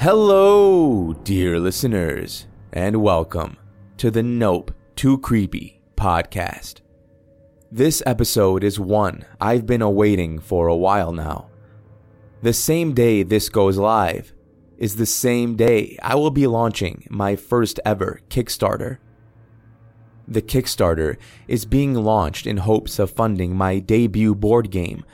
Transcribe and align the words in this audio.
Hello, 0.00 1.12
dear 1.24 1.58
listeners, 1.58 2.46
and 2.72 3.02
welcome 3.02 3.56
to 3.96 4.12
the 4.12 4.22
Nope 4.22 4.72
Too 4.94 5.18
Creepy 5.18 5.80
podcast. 5.96 6.82
This 7.72 8.00
episode 8.06 8.62
is 8.62 8.78
one 8.78 9.24
I've 9.40 9.66
been 9.66 9.82
awaiting 9.82 10.38
for 10.38 10.68
a 10.68 10.76
while 10.76 11.10
now. 11.10 11.50
The 12.42 12.52
same 12.52 12.94
day 12.94 13.24
this 13.24 13.48
goes 13.48 13.76
live 13.76 14.32
is 14.76 14.94
the 14.94 15.04
same 15.04 15.56
day 15.56 15.98
I 16.00 16.14
will 16.14 16.30
be 16.30 16.46
launching 16.46 17.04
my 17.10 17.34
first 17.34 17.80
ever 17.84 18.20
Kickstarter. 18.30 18.98
The 20.28 20.42
Kickstarter 20.42 21.16
is 21.48 21.64
being 21.64 21.94
launched 21.94 22.46
in 22.46 22.58
hopes 22.58 23.00
of 23.00 23.10
funding 23.10 23.56
my 23.56 23.80
debut 23.80 24.36
board 24.36 24.70
game 24.70 25.04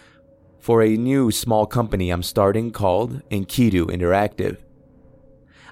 for 0.59 0.83
a 0.83 0.99
new 0.99 1.31
small 1.31 1.65
company 1.65 2.11
I'm 2.11 2.23
starting 2.23 2.71
called 2.71 3.23
Enkidu 3.31 3.87
Interactive. 3.87 4.59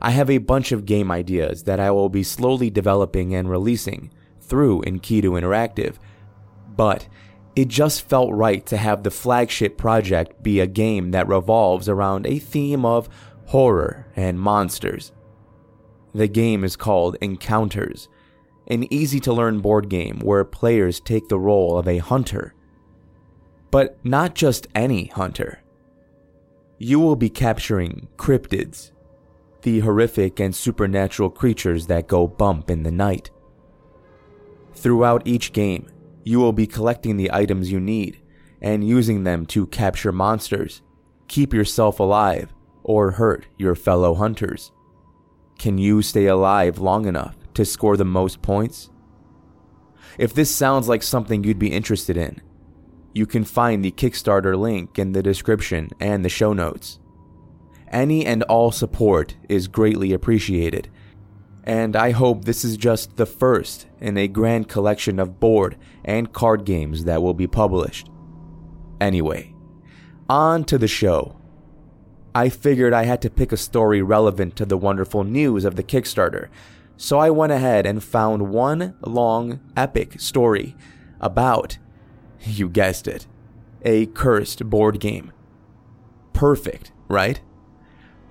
I 0.05 0.11
have 0.11 0.29
a 0.29 0.39
bunch 0.39 0.73
of 0.73 0.85
game 0.85 1.13
ideas 1.13 1.63
that 1.63 1.79
I 1.79 1.93
will 1.93 2.09
be 2.09 2.25
slowly 2.25 2.71
developing 2.71 3.37
and 3.37 3.49
releasing 3.49 4.11
through 4.41 4.83
Enkidu 4.83 5.41
Interactive, 5.41 5.95
but 6.75 7.07
it 7.55 7.69
just 7.69 8.09
felt 8.09 8.33
right 8.33 8.67
to 8.67 8.77
have 8.77 9.05
the 9.05 9.13
flagship 9.13 9.79
project 9.79 10.43
be 10.43 10.59
a 10.59 10.67
game 10.67 11.13
that 11.13 11.29
revolves 11.29 11.89
around 11.89 12.27
a 12.27 12.41
theme 12.41 12.85
of 12.85 13.09
horror 13.47 14.09
and 14.17 14.41
monsters. 14.41 15.13
The 16.13 16.27
game 16.27 16.65
is 16.65 16.75
called 16.75 17.17
Encounters, 17.21 18.09
an 18.67 18.93
easy 18.93 19.21
to 19.21 19.33
learn 19.33 19.61
board 19.61 19.89
game 19.89 20.19
where 20.19 20.45
players 20.45 20.99
take 20.99 21.29
the 21.29 21.39
role 21.39 21.79
of 21.79 21.87
a 21.87 21.99
hunter. 21.99 22.55
But 23.71 24.05
not 24.05 24.35
just 24.35 24.67
any 24.75 25.07
hunter. 25.07 25.63
You 26.79 26.99
will 26.99 27.17
be 27.17 27.31
capturing 27.31 28.09
cryptids, 28.17 28.91
the 29.63 29.81
horrific 29.81 30.41
and 30.41 30.55
supernatural 30.55 31.31
creatures 31.31 31.87
that 31.87 32.09
go 32.09 32.27
bump 32.27 32.71
in 32.71 32.83
the 32.83 32.91
night. 32.91 33.31
Throughout 34.75 35.27
each 35.27 35.53
game, 35.53 35.89
you 36.25 36.39
will 36.39 36.53
be 36.53 36.67
collecting 36.67 37.17
the 37.17 37.33
items 37.33 37.71
you 37.71 37.81
need 37.81 38.21
and 38.61 38.87
using 38.87 39.25
them 39.25 39.45
to 39.47 39.67
capture 39.67 40.13
monsters, 40.13 40.83
keep 41.29 41.53
yourself 41.53 41.99
alive, 41.99 42.53
or 42.85 43.13
hurt 43.13 43.47
your 43.57 43.75
fellow 43.75 44.15
hunters. 44.15 44.73
Can 45.59 45.79
you 45.79 46.03
stay 46.03 46.27
alive 46.27 46.79
long 46.79 47.07
enough 47.07 47.37
to 47.55 47.65
score 47.65 47.97
the 47.97 48.05
most 48.05 48.43
points? 48.43 48.91
If 50.19 50.35
this 50.35 50.51
sounds 50.51 50.89
like 50.89 51.03
something 51.03 51.45
you'd 51.45 51.59
be 51.59 51.73
interested 51.73 52.17
in, 52.17 52.41
you 53.15 53.27
can 53.27 53.45
find 53.45 53.85
the 53.85 53.93
Kickstarter 53.93 54.59
link 54.59 54.99
in 54.99 55.13
the 55.13 55.23
description 55.23 55.91
and 56.01 56.25
the 56.25 56.29
show 56.29 56.53
notes. 56.53 56.99
Any 57.93 58.25
and 58.25 58.43
all 58.45 58.73
support 58.73 59.37
is 59.49 59.69
greatly 59.69 60.13
appreciated, 60.13 60.89
and 61.65 61.95
I 61.95 62.11
hope 62.11 62.45
this 62.45 62.65
is 62.65 62.77
just 62.79 63.17
the 63.17 63.27
first 63.27 63.87
in 64.01 64.17
a 64.17 64.29
grand 64.29 64.69
collection 64.69 65.19
of 65.19 65.39
board 65.39 65.77
and 66.05 66.33
card 66.33 66.65
games 66.65 67.05
that 67.05 67.23
will 67.23 67.35
be 67.35 67.47
published. 67.47 68.09
Anyway, 69.01 69.55
on 70.29 70.65
to 70.65 70.79
the 70.79 70.89
show. 70.89 71.37
I 72.35 72.49
figured 72.49 72.95
I 72.95 73.05
had 73.05 73.21
to 73.23 73.31
pick 73.31 73.53
a 73.53 73.59
story 73.59 74.01
relevant 74.01 74.57
to 74.57 74.65
the 74.65 74.79
wonderful 74.79 75.23
news 75.23 75.67
of 75.67 75.77
the 75.77 75.83
Kickstarter, 75.83 76.49
so 76.97 77.19
I 77.19 77.29
went 77.29 77.53
ahead 77.53 77.85
and 77.85 78.03
found 78.03 78.49
one 78.49 78.97
long, 79.03 79.61
epic 79.77 80.19
story 80.19 80.75
about, 81.21 81.77
you 82.41 82.71
guessed 82.71 83.07
it, 83.07 83.27
a 83.83 84.07
cursed 84.07 84.65
board 84.71 84.99
game. 84.99 85.31
Perfect, 86.33 86.93
right? 87.09 87.41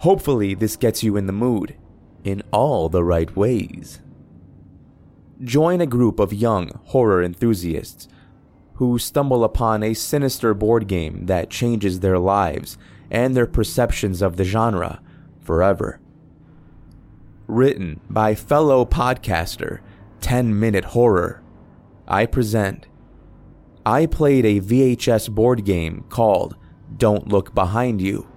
Hopefully, 0.02 0.56
this 0.56 0.78
gets 0.78 1.04
you 1.04 1.16
in 1.16 1.28
the 1.28 1.32
mood, 1.32 1.76
in 2.24 2.42
all 2.52 2.90
the 2.90 3.04
right 3.04 3.36
ways. 3.36 4.00
Join 5.44 5.80
a 5.80 5.86
group 5.86 6.20
of 6.20 6.34
young 6.34 6.72
horror 6.86 7.22
enthusiasts 7.22 8.08
who 8.76 8.98
stumble 8.98 9.44
upon 9.44 9.84
a 9.84 9.94
sinister 9.94 10.56
board 10.56 10.88
game 10.88 11.28
that 11.28 11.52
changes 11.52 12.00
their 12.00 12.18
lives 12.18 12.80
and 13.12 13.36
their 13.36 13.46
perceptions 13.46 14.24
of 14.24 14.38
the 14.38 14.44
genre 14.44 15.00
forever. 15.40 16.00
Written 17.46 18.00
by 18.10 18.34
fellow 18.34 18.86
podcaster 18.86 19.82
10 20.20 20.60
Minute 20.60 20.86
Horror, 20.86 21.44
I 22.08 22.26
present. 22.26 22.88
I 23.86 24.08
played 24.08 24.46
a 24.46 24.62
VHS 24.62 25.30
board 25.30 25.64
game 25.64 26.06
called 26.10 26.56
Don't 26.98 27.28
Look 27.28 27.54
Behind 27.54 28.02
You 28.02 28.31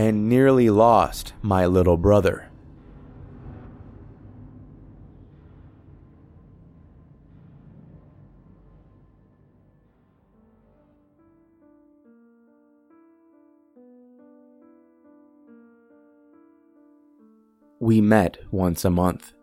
and 0.00 0.30
nearly 0.30 0.70
lost 0.70 1.34
my 1.42 1.66
little 1.66 1.98
brother. 1.98 2.48
We 17.78 18.00
met 18.00 18.38
once 18.50 18.86
a 18.86 18.90
month. 18.90 19.34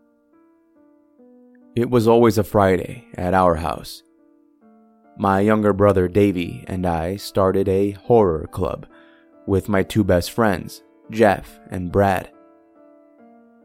It 1.75 1.91
was 1.91 2.07
always 2.07 2.39
a 2.39 2.43
Friday 2.43 3.05
at 3.13 3.35
our 3.35 3.57
house. 3.57 4.01
My 5.19 5.41
younger 5.41 5.73
brother 5.73 6.07
Davy 6.07 6.63
and 6.65 6.87
I 6.87 7.17
started 7.17 7.69
a 7.69 7.91
horror 7.91 8.47
club 8.47 8.87
with 9.47 9.67
my 9.69 9.81
two 9.81 10.03
best 10.03 10.31
friends, 10.31 10.83
Jeff 11.09 11.59
and 11.71 11.91
Brad. 11.91 12.29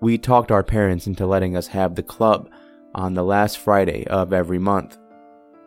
We 0.01 0.17
talked 0.17 0.51
our 0.51 0.63
parents 0.63 1.07
into 1.07 1.27
letting 1.27 1.57
us 1.57 1.67
have 1.69 1.95
the 1.95 2.03
club 2.03 2.49
on 2.95 3.15
the 3.15 3.23
last 3.23 3.59
Friday 3.59 4.07
of 4.07 4.33
every 4.33 4.59
month, 4.59 4.97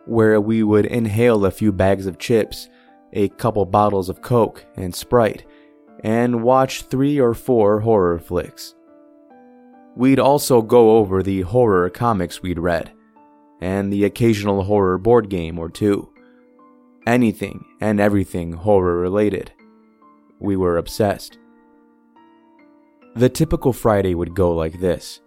where 0.06 0.40
we 0.40 0.62
would 0.62 0.86
inhale 0.86 1.44
a 1.44 1.50
few 1.50 1.72
bags 1.72 2.06
of 2.06 2.18
chips, 2.18 2.68
a 3.12 3.28
couple 3.30 3.64
bottles 3.64 4.08
of 4.08 4.22
Coke 4.22 4.64
and 4.76 4.94
Sprite, 4.94 5.44
and 6.02 6.42
watch 6.42 6.82
three 6.82 7.20
or 7.20 7.34
four 7.34 7.80
horror 7.80 8.18
flicks. 8.18 8.74
We'd 9.94 10.18
also 10.18 10.60
go 10.60 10.98
over 10.98 11.22
the 11.22 11.42
horror 11.42 11.88
comics 11.88 12.42
we'd 12.42 12.58
read, 12.58 12.92
and 13.60 13.92
the 13.92 14.04
occasional 14.04 14.64
horror 14.64 14.98
board 14.98 15.30
game 15.30 15.58
or 15.58 15.70
two. 15.70 16.12
Anything 17.06 17.64
and 17.80 18.00
everything 18.00 18.52
horror 18.52 18.98
related. 18.98 19.52
We 20.38 20.56
were 20.56 20.78
obsessed. 20.78 21.38
The 23.14 23.28
typical 23.28 23.72
Friday 23.72 24.14
would 24.14 24.34
go 24.34 24.54
like 24.54 24.80
this 24.80 25.20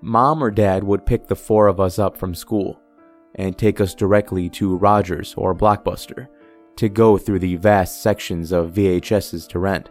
Mom 0.00 0.42
or 0.42 0.50
Dad 0.50 0.82
would 0.82 1.06
pick 1.06 1.26
the 1.26 1.36
four 1.36 1.68
of 1.68 1.78
us 1.78 1.98
up 1.98 2.16
from 2.16 2.34
school 2.34 2.80
and 3.36 3.56
take 3.56 3.80
us 3.80 3.94
directly 3.94 4.48
to 4.50 4.76
Rogers 4.76 5.34
or 5.36 5.54
Blockbuster 5.54 6.28
to 6.76 6.88
go 6.88 7.18
through 7.18 7.38
the 7.38 7.56
vast 7.56 8.02
sections 8.02 8.52
of 8.52 8.72
VHSs 8.72 9.46
to 9.48 9.58
rent, 9.58 9.90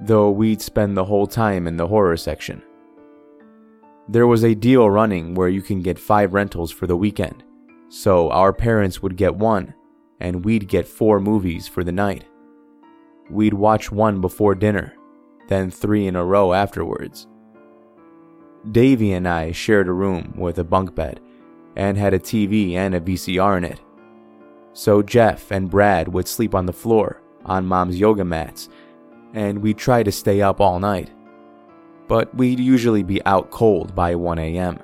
though 0.00 0.30
we'd 0.30 0.62
spend 0.62 0.96
the 0.96 1.04
whole 1.04 1.26
time 1.26 1.66
in 1.66 1.76
the 1.76 1.86
horror 1.86 2.16
section. 2.16 2.62
There 4.08 4.26
was 4.26 4.44
a 4.44 4.54
deal 4.54 4.90
running 4.90 5.34
where 5.34 5.48
you 5.48 5.62
can 5.62 5.80
get 5.80 5.98
five 5.98 6.34
rentals 6.34 6.72
for 6.72 6.86
the 6.86 6.96
weekend, 6.96 7.44
so 7.88 8.30
our 8.30 8.52
parents 8.52 9.02
would 9.02 9.16
get 9.16 9.34
one, 9.36 9.74
and 10.18 10.44
we'd 10.44 10.68
get 10.68 10.88
four 10.88 11.20
movies 11.20 11.68
for 11.68 11.84
the 11.84 11.92
night. 11.92 12.24
We'd 13.30 13.54
watch 13.54 13.92
one 13.92 14.20
before 14.20 14.54
dinner, 14.54 14.94
then 15.48 15.70
three 15.70 16.06
in 16.06 16.16
a 16.16 16.24
row 16.24 16.52
afterwards. 16.52 17.26
Davy 18.70 19.12
and 19.12 19.26
I 19.26 19.52
shared 19.52 19.88
a 19.88 19.92
room 19.92 20.34
with 20.36 20.58
a 20.58 20.64
bunk 20.64 20.94
bed 20.94 21.20
and 21.76 21.96
had 21.96 22.12
a 22.12 22.18
TV 22.18 22.74
and 22.74 22.94
a 22.94 23.00
VCR 23.00 23.56
in 23.58 23.64
it. 23.64 23.80
So 24.72 25.02
Jeff 25.02 25.50
and 25.50 25.70
Brad 25.70 26.08
would 26.08 26.28
sleep 26.28 26.54
on 26.54 26.66
the 26.66 26.72
floor 26.72 27.22
on 27.44 27.66
mom's 27.66 27.98
yoga 27.98 28.24
mats, 28.24 28.68
and 29.32 29.62
we'd 29.62 29.78
try 29.78 30.02
to 30.02 30.12
stay 30.12 30.42
up 30.42 30.60
all 30.60 30.78
night 30.78 31.10
but 32.10 32.34
we'd 32.34 32.58
usually 32.58 33.04
be 33.04 33.24
out 33.24 33.52
cold 33.52 33.94
by 33.94 34.16
1 34.16 34.36
a.m. 34.40 34.80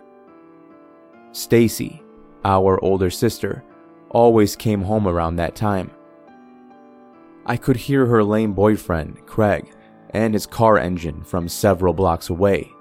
Stacy, 1.33 2.01
our 2.45 2.79
older 2.85 3.11
sister, 3.11 3.65
always 4.11 4.55
came 4.55 4.81
home 4.81 5.09
around 5.09 5.35
that 5.35 5.57
time. 5.57 5.91
I 7.49 7.57
could 7.57 7.77
hear 7.77 8.07
her 8.07 8.25
lame 8.25 8.55
boyfriend, 8.55 9.25
Craig, 9.25 9.73
and 10.11 10.35
his 10.35 10.47
car 10.47 10.79
engine 10.79 11.23
from 11.23 11.49
several 11.49 11.95
blocks 11.95 12.29
away. 12.29 12.73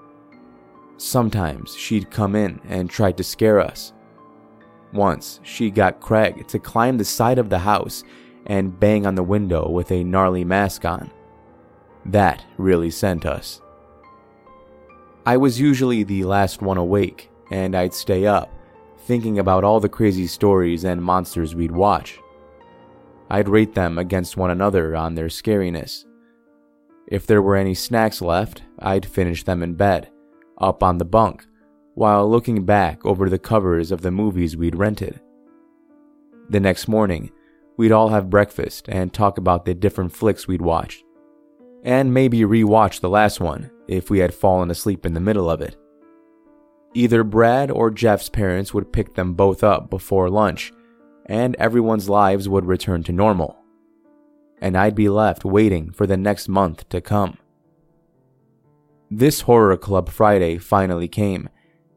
Sometimes 0.98 1.76
she'd 1.76 2.10
come 2.10 2.36
in 2.36 2.60
and 2.68 2.90
try 2.90 3.12
to 3.12 3.24
scare 3.24 3.60
us. 3.60 3.94
Once, 4.92 5.40
she 5.44 5.70
got 5.70 6.00
Craig 6.02 6.48
to 6.48 6.58
climb 6.58 6.98
the 6.98 7.06
side 7.06 7.38
of 7.38 7.50
the 7.50 7.60
house 7.60 8.04
and 8.48 8.80
bang 8.80 9.06
on 9.06 9.14
the 9.14 9.24
window 9.24 9.70
with 9.70 9.92
a 9.92 10.04
gnarly 10.04 10.44
mask 10.44 10.84
on. 10.84 11.12
That 12.06 12.44
really 12.58 12.90
sent 12.90 13.26
us. 13.26 13.62
I 15.28 15.38
was 15.38 15.60
usually 15.60 16.04
the 16.04 16.24
last 16.24 16.62
one 16.62 16.78
awake, 16.78 17.30
and 17.52 17.76
I'd 17.76 17.94
stay 17.94 18.26
up, 18.26 18.52
thinking 19.00 19.38
about 19.38 19.64
all 19.64 19.80
the 19.80 19.90
crazy 19.90 20.28
stories 20.28 20.86
and 20.86 21.04
monsters 21.04 21.54
we'd 21.54 21.72
watch. 21.72 22.20
I'd 23.30 23.50
rate 23.50 23.74
them 23.74 23.98
against 23.98 24.38
one 24.38 24.52
another 24.52 24.96
on 24.96 25.16
their 25.16 25.28
scariness. 25.28 26.06
If 27.08 27.28
there 27.28 27.42
were 27.42 27.56
any 27.56 27.74
snacks 27.74 28.22
left, 28.22 28.64
I'd 28.80 29.06
finish 29.06 29.44
them 29.44 29.64
in 29.64 29.76
bed, 29.76 30.10
up 30.58 30.84
on 30.84 30.98
the 30.98 31.06
bunk, 31.06 31.46
while 31.94 32.30
looking 32.30 32.66
back 32.66 33.06
over 33.06 33.30
the 33.30 33.40
covers 33.40 33.92
of 33.92 34.02
the 34.02 34.12
movies 34.12 34.58
we'd 34.58 34.76
rented. 34.76 35.22
The 36.50 36.60
next 36.60 36.88
morning, 36.88 37.32
we'd 37.78 37.92
all 37.92 38.10
have 38.10 38.30
breakfast 38.30 38.88
and 38.90 39.12
talk 39.12 39.38
about 39.38 39.66
the 39.66 39.74
different 39.74 40.14
flicks 40.14 40.48
we'd 40.48 40.62
watched, 40.62 41.04
and 41.84 42.14
maybe 42.14 42.40
rewatch 42.42 43.00
the 43.00 43.10
last 43.10 43.40
one 43.40 43.72
if 43.88 44.10
we 44.10 44.20
had 44.20 44.34
fallen 44.34 44.72
asleep 44.72 45.06
in 45.06 45.14
the 45.14 45.20
middle 45.20 45.50
of 45.50 45.62
it. 45.62 45.76
Either 46.94 47.24
Brad 47.24 47.70
or 47.70 47.92
Jeff's 47.92 48.30
parents 48.30 48.74
would 48.74 48.94
pick 48.94 49.16
them 49.16 49.34
both 49.34 49.64
up 49.64 49.90
before 49.90 50.30
lunch, 50.30 50.72
and 51.26 51.56
everyone's 51.56 52.10
lives 52.10 52.48
would 52.48 52.66
return 52.66 53.04
to 53.04 53.12
normal. 53.12 53.58
And 54.62 54.78
I'd 54.78 54.96
be 54.96 55.10
left 55.10 55.44
waiting 55.44 55.92
for 55.92 56.08
the 56.08 56.18
next 56.18 56.48
month 56.48 56.88
to 56.90 57.02
come. 57.02 57.38
This 59.10 59.42
Horror 59.42 59.78
Club 59.78 60.10
Friday 60.10 60.58
finally 60.58 61.08
came, 61.08 61.50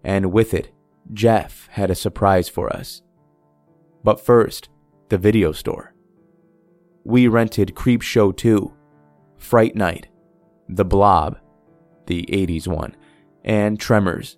and 0.04 0.32
with 0.32 0.52
it, 0.54 0.72
Jeff 1.12 1.68
had 1.72 1.90
a 1.90 1.94
surprise 1.94 2.48
for 2.48 2.74
us. 2.74 3.02
But 4.04 4.20
first, 4.20 4.68
the 5.08 5.18
video 5.18 5.52
store. 5.52 5.94
We 7.04 7.28
rented 7.28 7.74
Creepshow 7.74 8.36
2, 8.36 8.74
Fright 9.38 9.74
Night, 9.74 10.08
The 10.68 10.84
Blob, 10.84 11.38
the 12.06 12.28
80s 12.30 12.66
one, 12.66 12.94
and 13.44 13.80
Tremors. 13.80 14.36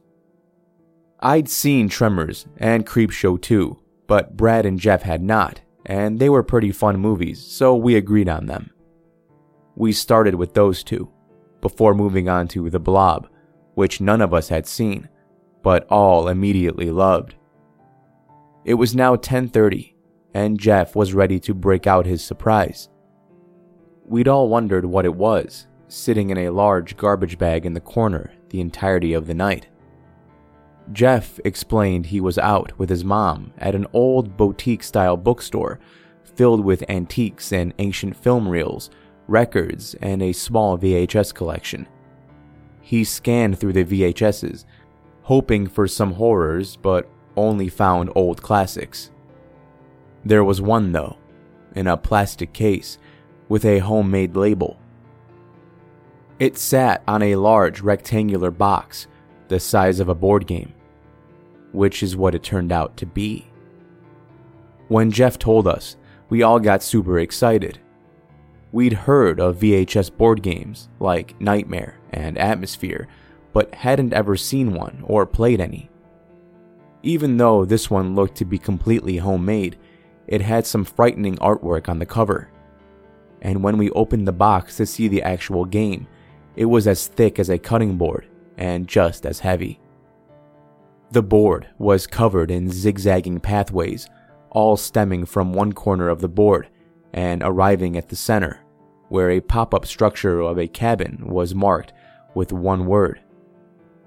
I'd 1.18 1.48
seen 1.48 1.88
Tremors 1.88 2.46
and 2.56 2.86
Creepshow 2.86 3.40
2, 3.40 3.78
but 4.10 4.36
Brad 4.36 4.66
and 4.66 4.76
Jeff 4.76 5.02
had 5.02 5.22
not, 5.22 5.60
and 5.86 6.18
they 6.18 6.28
were 6.28 6.42
pretty 6.42 6.72
fun 6.72 6.98
movies, 6.98 7.40
so 7.40 7.76
we 7.76 7.94
agreed 7.94 8.28
on 8.28 8.46
them. 8.46 8.70
We 9.76 9.92
started 9.92 10.34
with 10.34 10.52
those 10.52 10.82
two, 10.82 11.12
before 11.60 11.94
moving 11.94 12.28
on 12.28 12.48
to 12.48 12.68
The 12.68 12.80
Blob, 12.80 13.28
which 13.74 14.00
none 14.00 14.20
of 14.20 14.34
us 14.34 14.48
had 14.48 14.66
seen, 14.66 15.08
but 15.62 15.86
all 15.88 16.26
immediately 16.26 16.90
loved. 16.90 17.36
It 18.64 18.74
was 18.74 18.96
now 18.96 19.14
10:30, 19.14 19.94
and 20.34 20.58
Jeff 20.58 20.96
was 20.96 21.14
ready 21.14 21.38
to 21.38 21.54
break 21.54 21.86
out 21.86 22.04
his 22.04 22.20
surprise. 22.20 22.88
We'd 24.04 24.26
all 24.26 24.48
wondered 24.48 24.86
what 24.86 25.04
it 25.04 25.14
was, 25.14 25.68
sitting 25.86 26.30
in 26.30 26.38
a 26.38 26.50
large 26.50 26.96
garbage 26.96 27.38
bag 27.38 27.64
in 27.64 27.74
the 27.74 27.80
corner 27.80 28.32
the 28.48 28.60
entirety 28.60 29.12
of 29.12 29.28
the 29.28 29.34
night. 29.34 29.68
Jeff 30.92 31.38
explained 31.44 32.06
he 32.06 32.20
was 32.20 32.38
out 32.38 32.76
with 32.78 32.88
his 32.88 33.04
mom 33.04 33.52
at 33.58 33.74
an 33.74 33.86
old 33.92 34.36
boutique 34.36 34.82
style 34.82 35.16
bookstore 35.16 35.78
filled 36.24 36.64
with 36.64 36.88
antiques 36.88 37.52
and 37.52 37.74
ancient 37.78 38.16
film 38.16 38.48
reels, 38.48 38.90
records, 39.28 39.94
and 40.00 40.22
a 40.22 40.32
small 40.32 40.78
VHS 40.78 41.34
collection. 41.34 41.86
He 42.80 43.04
scanned 43.04 43.58
through 43.58 43.74
the 43.74 43.84
VHSs, 43.84 44.64
hoping 45.22 45.68
for 45.68 45.86
some 45.86 46.14
horrors, 46.14 46.76
but 46.76 47.08
only 47.36 47.68
found 47.68 48.10
old 48.14 48.42
classics. 48.42 49.10
There 50.24 50.44
was 50.44 50.60
one, 50.60 50.92
though, 50.92 51.18
in 51.74 51.86
a 51.86 51.96
plastic 51.96 52.52
case 52.52 52.98
with 53.48 53.64
a 53.64 53.78
homemade 53.78 54.34
label. 54.34 54.80
It 56.38 56.56
sat 56.56 57.02
on 57.06 57.22
a 57.22 57.36
large 57.36 57.80
rectangular 57.80 58.50
box 58.50 59.06
the 59.48 59.60
size 59.60 60.00
of 60.00 60.08
a 60.08 60.14
board 60.14 60.46
game, 60.46 60.72
which 61.72 62.02
is 62.02 62.16
what 62.16 62.34
it 62.34 62.42
turned 62.42 62.72
out 62.72 62.96
to 62.96 63.06
be. 63.06 63.46
When 64.88 65.10
Jeff 65.10 65.38
told 65.38 65.68
us, 65.68 65.96
we 66.28 66.42
all 66.42 66.60
got 66.60 66.82
super 66.82 67.18
excited. 67.18 67.78
We'd 68.72 68.92
heard 68.92 69.40
of 69.40 69.58
VHS 69.58 70.16
board 70.16 70.42
games 70.42 70.88
like 71.00 71.40
Nightmare 71.40 71.98
and 72.10 72.36
Atmosfear, 72.36 73.06
but 73.52 73.74
hadn't 73.74 74.12
ever 74.12 74.36
seen 74.36 74.74
one 74.74 75.02
or 75.06 75.26
played 75.26 75.60
any. 75.60 75.90
Even 77.02 77.36
though 77.36 77.64
this 77.64 77.90
one 77.90 78.14
looked 78.14 78.36
to 78.36 78.44
be 78.44 78.58
completely 78.58 79.16
homemade, 79.16 79.76
it 80.28 80.40
had 80.40 80.66
some 80.66 80.84
frightening 80.84 81.36
artwork 81.36 81.88
on 81.88 81.98
the 81.98 82.06
cover. 82.06 82.48
And 83.42 83.62
when 83.62 83.78
we 83.78 83.90
opened 83.90 84.28
the 84.28 84.32
box 84.32 84.76
to 84.76 84.86
see 84.86 85.08
the 85.08 85.22
actual 85.22 85.64
game, 85.64 86.06
it 86.54 86.66
was 86.66 86.86
as 86.86 87.08
thick 87.08 87.38
as 87.38 87.48
a 87.48 87.58
cutting 87.58 87.96
board 87.96 88.28
and 88.56 88.86
just 88.86 89.24
as 89.24 89.40
heavy. 89.40 89.79
The 91.12 91.22
board 91.22 91.68
was 91.78 92.06
covered 92.06 92.50
in 92.50 92.70
zigzagging 92.70 93.40
pathways, 93.40 94.08
all 94.50 94.76
stemming 94.76 95.26
from 95.26 95.52
one 95.52 95.72
corner 95.72 96.08
of 96.08 96.20
the 96.20 96.28
board 96.28 96.68
and 97.12 97.42
arriving 97.42 97.96
at 97.96 98.08
the 98.08 98.16
center, 98.16 98.60
where 99.08 99.30
a 99.30 99.40
pop 99.40 99.74
up 99.74 99.86
structure 99.86 100.40
of 100.40 100.58
a 100.58 100.68
cabin 100.68 101.24
was 101.26 101.54
marked 101.54 101.92
with 102.34 102.52
one 102.52 102.86
word 102.86 103.20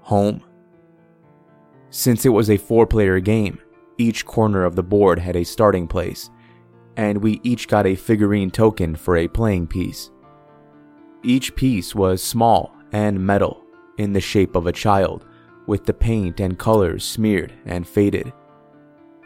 Home. 0.04 0.42
Since 1.88 2.26
it 2.26 2.30
was 2.30 2.50
a 2.50 2.58
four 2.58 2.86
player 2.86 3.20
game, 3.20 3.58
each 3.96 4.26
corner 4.26 4.64
of 4.64 4.76
the 4.76 4.82
board 4.82 5.18
had 5.18 5.34
a 5.34 5.44
starting 5.44 5.88
place, 5.88 6.28
and 6.96 7.22
we 7.22 7.40
each 7.42 7.68
got 7.68 7.86
a 7.86 7.94
figurine 7.94 8.50
token 8.50 8.96
for 8.96 9.16
a 9.16 9.28
playing 9.28 9.66
piece. 9.66 10.10
Each 11.22 11.54
piece 11.56 11.94
was 11.94 12.22
small 12.22 12.74
and 12.92 13.18
metal, 13.18 13.62
in 13.96 14.12
the 14.12 14.20
shape 14.20 14.56
of 14.56 14.66
a 14.66 14.72
child, 14.72 15.24
with 15.66 15.84
the 15.84 15.94
paint 15.94 16.40
and 16.40 16.58
colors 16.58 17.04
smeared 17.04 17.52
and 17.64 17.86
faded. 17.86 18.32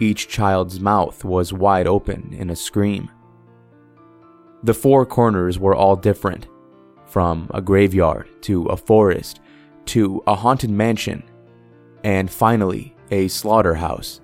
Each 0.00 0.28
child's 0.28 0.78
mouth 0.78 1.24
was 1.24 1.52
wide 1.52 1.86
open 1.86 2.32
in 2.32 2.50
a 2.50 2.56
scream. 2.56 3.10
The 4.62 4.74
four 4.74 5.06
corners 5.06 5.58
were 5.58 5.74
all 5.74 5.96
different, 5.96 6.46
from 7.06 7.50
a 7.54 7.60
graveyard 7.60 8.28
to 8.42 8.66
a 8.66 8.76
forest 8.76 9.40
to 9.86 10.22
a 10.26 10.34
haunted 10.34 10.70
mansion, 10.70 11.22
and 12.04 12.30
finally, 12.30 12.94
a 13.10 13.26
slaughterhouse. 13.28 14.20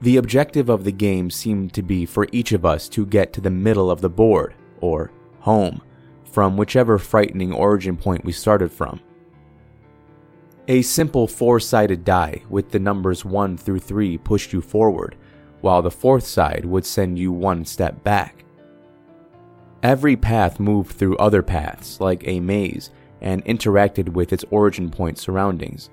The 0.00 0.16
objective 0.16 0.68
of 0.68 0.84
the 0.84 0.92
game 0.92 1.30
seemed 1.30 1.72
to 1.74 1.82
be 1.82 2.06
for 2.06 2.26
each 2.32 2.52
of 2.52 2.64
us 2.64 2.88
to 2.90 3.06
get 3.06 3.32
to 3.34 3.40
the 3.40 3.50
middle 3.50 3.90
of 3.90 4.00
the 4.00 4.10
board, 4.10 4.54
or 4.80 5.12
home, 5.40 5.82
from 6.24 6.56
whichever 6.56 6.98
frightening 6.98 7.52
origin 7.52 7.96
point 7.96 8.24
we 8.24 8.32
started 8.32 8.72
from. 8.72 9.00
A 10.66 10.80
simple 10.80 11.26
four 11.26 11.60
sided 11.60 12.04
die 12.04 12.42
with 12.48 12.70
the 12.70 12.78
numbers 12.78 13.22
1 13.22 13.58
through 13.58 13.80
3 13.80 14.16
pushed 14.18 14.52
you 14.54 14.62
forward, 14.62 15.14
while 15.60 15.82
the 15.82 15.90
fourth 15.90 16.26
side 16.26 16.64
would 16.64 16.86
send 16.86 17.18
you 17.18 17.32
one 17.32 17.66
step 17.66 18.02
back. 18.02 18.44
Every 19.82 20.16
path 20.16 20.58
moved 20.58 20.92
through 20.92 21.18
other 21.18 21.42
paths, 21.42 22.00
like 22.00 22.26
a 22.26 22.40
maze, 22.40 22.90
and 23.20 23.44
interacted 23.44 24.08
with 24.08 24.32
its 24.32 24.44
origin 24.50 24.90
point 24.90 25.18
surroundings. 25.18 25.90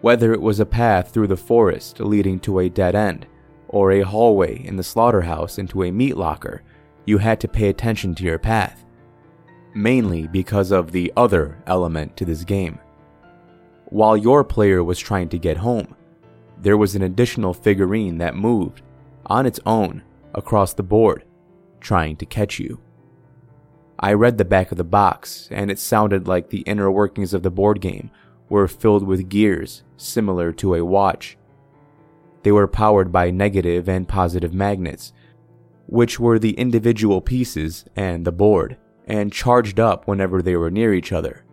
Whether 0.00 0.32
it 0.32 0.42
was 0.42 0.58
a 0.58 0.66
path 0.66 1.10
through 1.12 1.28
the 1.28 1.36
forest 1.36 2.00
leading 2.00 2.40
to 2.40 2.58
a 2.58 2.68
dead 2.68 2.96
end, 2.96 3.26
or 3.68 3.92
a 3.92 4.00
hallway 4.00 4.64
in 4.64 4.74
the 4.76 4.82
slaughterhouse 4.82 5.58
into 5.58 5.84
a 5.84 5.92
meat 5.92 6.16
locker, 6.16 6.62
you 7.06 7.18
had 7.18 7.38
to 7.40 7.48
pay 7.48 7.68
attention 7.68 8.16
to 8.16 8.24
your 8.24 8.38
path. 8.38 8.84
Mainly 9.74 10.26
because 10.26 10.72
of 10.72 10.90
the 10.90 11.12
other 11.16 11.62
element 11.68 12.16
to 12.16 12.24
this 12.24 12.42
game. 12.42 12.80
While 13.94 14.16
your 14.16 14.42
player 14.42 14.82
was 14.82 14.98
trying 14.98 15.28
to 15.28 15.38
get 15.38 15.58
home, 15.58 15.94
there 16.60 16.76
was 16.76 16.96
an 16.96 17.02
additional 17.02 17.54
figurine 17.54 18.18
that 18.18 18.34
moved, 18.34 18.82
on 19.26 19.46
its 19.46 19.60
own, 19.64 20.02
across 20.34 20.74
the 20.74 20.82
board 20.82 21.24
trying 21.80 22.16
to 22.16 22.26
catch 22.26 22.58
you. 22.58 22.80
I 24.00 24.14
read 24.14 24.36
the 24.36 24.44
back 24.44 24.72
of 24.72 24.78
the 24.78 24.82
box, 24.82 25.48
and 25.52 25.70
it 25.70 25.78
sounded 25.78 26.26
like 26.26 26.50
the 26.50 26.62
inner 26.62 26.90
workings 26.90 27.32
of 27.32 27.44
the 27.44 27.52
board 27.52 27.80
game 27.80 28.10
were 28.48 28.66
filled 28.66 29.06
with 29.06 29.28
gears 29.28 29.84
similar 29.96 30.50
to 30.54 30.74
a 30.74 30.84
watch. 30.84 31.38
They 32.42 32.50
were 32.50 32.66
powered 32.66 33.12
by 33.12 33.30
negative 33.30 33.88
and 33.88 34.08
positive 34.08 34.52
magnets, 34.52 35.12
which 35.86 36.18
were 36.18 36.40
the 36.40 36.58
individual 36.58 37.20
pieces 37.20 37.84
and 37.94 38.24
the 38.24 38.32
board, 38.32 38.76
and 39.06 39.32
charged 39.32 39.78
up 39.78 40.08
whenever 40.08 40.42
they 40.42 40.56
were 40.56 40.72
near 40.72 40.92
each 40.92 41.12
other. 41.12 41.44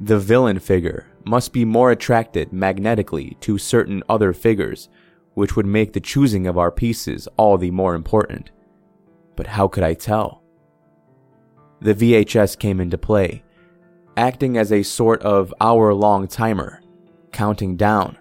The 0.00 0.18
villain 0.18 0.60
figure 0.60 1.07
must 1.24 1.52
be 1.52 1.64
more 1.64 1.90
attracted 1.90 2.52
magnetically 2.52 3.36
to 3.40 3.58
certain 3.58 4.02
other 4.08 4.32
figures, 4.32 4.88
which 5.34 5.56
would 5.56 5.66
make 5.66 5.92
the 5.92 6.00
choosing 6.00 6.46
of 6.46 6.58
our 6.58 6.70
pieces 6.70 7.28
all 7.36 7.58
the 7.58 7.70
more 7.70 7.94
important 7.94 8.50
but 9.38 9.46
how 9.46 9.68
could 9.68 9.84
I 9.84 9.94
tell? 9.94 10.42
The 11.80 11.94
VHS 11.94 12.58
came 12.58 12.80
into 12.80 12.98
play, 12.98 13.44
acting 14.16 14.58
as 14.58 14.72
a 14.72 14.82
sort 14.82 15.22
of 15.22 15.54
hour 15.60 15.94
long 15.94 16.26
timer, 16.26 16.82
counting 17.30 17.76
down. 17.76 18.18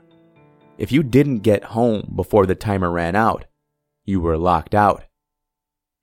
If 0.77 0.91
you 0.91 1.01
didn't 1.01 1.39
get 1.39 1.63
home 1.63 2.13
before 2.15 2.45
the 2.45 2.53
timer 2.53 2.91
ran 2.91 3.15
out, 3.15 3.45
you 4.05 4.21
were 4.21 4.37
locked 4.37 4.75
out. 4.75 5.05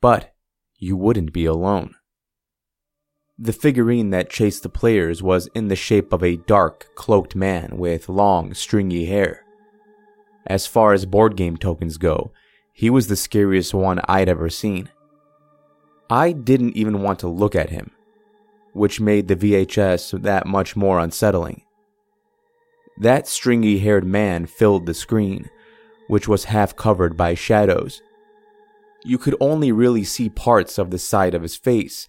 But 0.03 0.35
you 0.79 0.97
wouldn't 0.97 1.33
be 1.33 1.45
alone. 1.45 1.95
The 3.39 3.53
figurine 3.53 4.11
that 4.11 4.31
chased 4.31 4.63
the 4.63 4.69
players 4.69 5.23
was 5.23 5.49
in 5.55 5.67
the 5.67 5.77
shape 5.77 6.13
of 6.13 6.23
a 6.23 6.37
dark, 6.37 6.95
cloaked 6.95 7.35
man 7.35 7.79
with 7.79 8.09
long, 8.09 8.55
stringy 8.55 9.07
hair. 9.07 9.45
As 10.47 10.67
far 10.67 10.93
as 10.93 11.05
board 11.05 11.37
game 11.37 11.57
tokens 11.57 11.97
go, 11.97 12.33
he 12.73 12.91
was 12.91 13.09
the 13.09 13.17
scariest 13.17 13.75
one 13.75 14.01
I'd 14.07 14.29
ever 14.29 14.49
seen. 14.51 14.89
I 16.09 16.33
didn't 16.33 16.77
even 16.77 17.03
want 17.03 17.19
to 17.21 17.29
look 17.29 17.57
at 17.57 17.71
him, 17.71 17.91
which 18.73 19.01
made 19.01 19.27
the 19.27 19.37
VHS 19.37 20.23
that 20.23 20.47
much 20.47 20.77
more 20.77 21.01
unsettling. 21.01 21.63
That 22.99 23.27
stringy 23.27 23.81
haired 23.81 24.05
man 24.05 24.47
filled 24.47 24.87
the 24.87 24.95
screen, 24.95 25.51
which 26.07 26.29
was 26.29 26.45
half 26.45 26.77
covered 26.77 27.17
by 27.17 27.35
shadows. 27.35 28.01
You 29.05 29.19
could 29.19 29.35
only 29.41 29.73
really 29.73 30.05
see 30.05 30.29
parts 30.29 30.79
of 30.79 30.91
the 30.91 30.99
side 30.99 31.35
of 31.35 31.43
his 31.43 31.57
face 31.57 32.07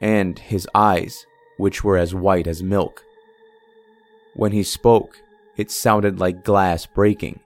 and 0.00 0.38
his 0.38 0.68
eyes, 0.74 1.26
which 1.56 1.82
were 1.82 1.96
as 1.96 2.14
white 2.14 2.46
as 2.46 2.62
milk. 2.62 3.02
When 4.34 4.52
he 4.52 4.62
spoke, 4.62 5.20
it 5.56 5.70
sounded 5.70 6.20
like 6.20 6.44
glass 6.44 6.86
breaking. 6.86 7.40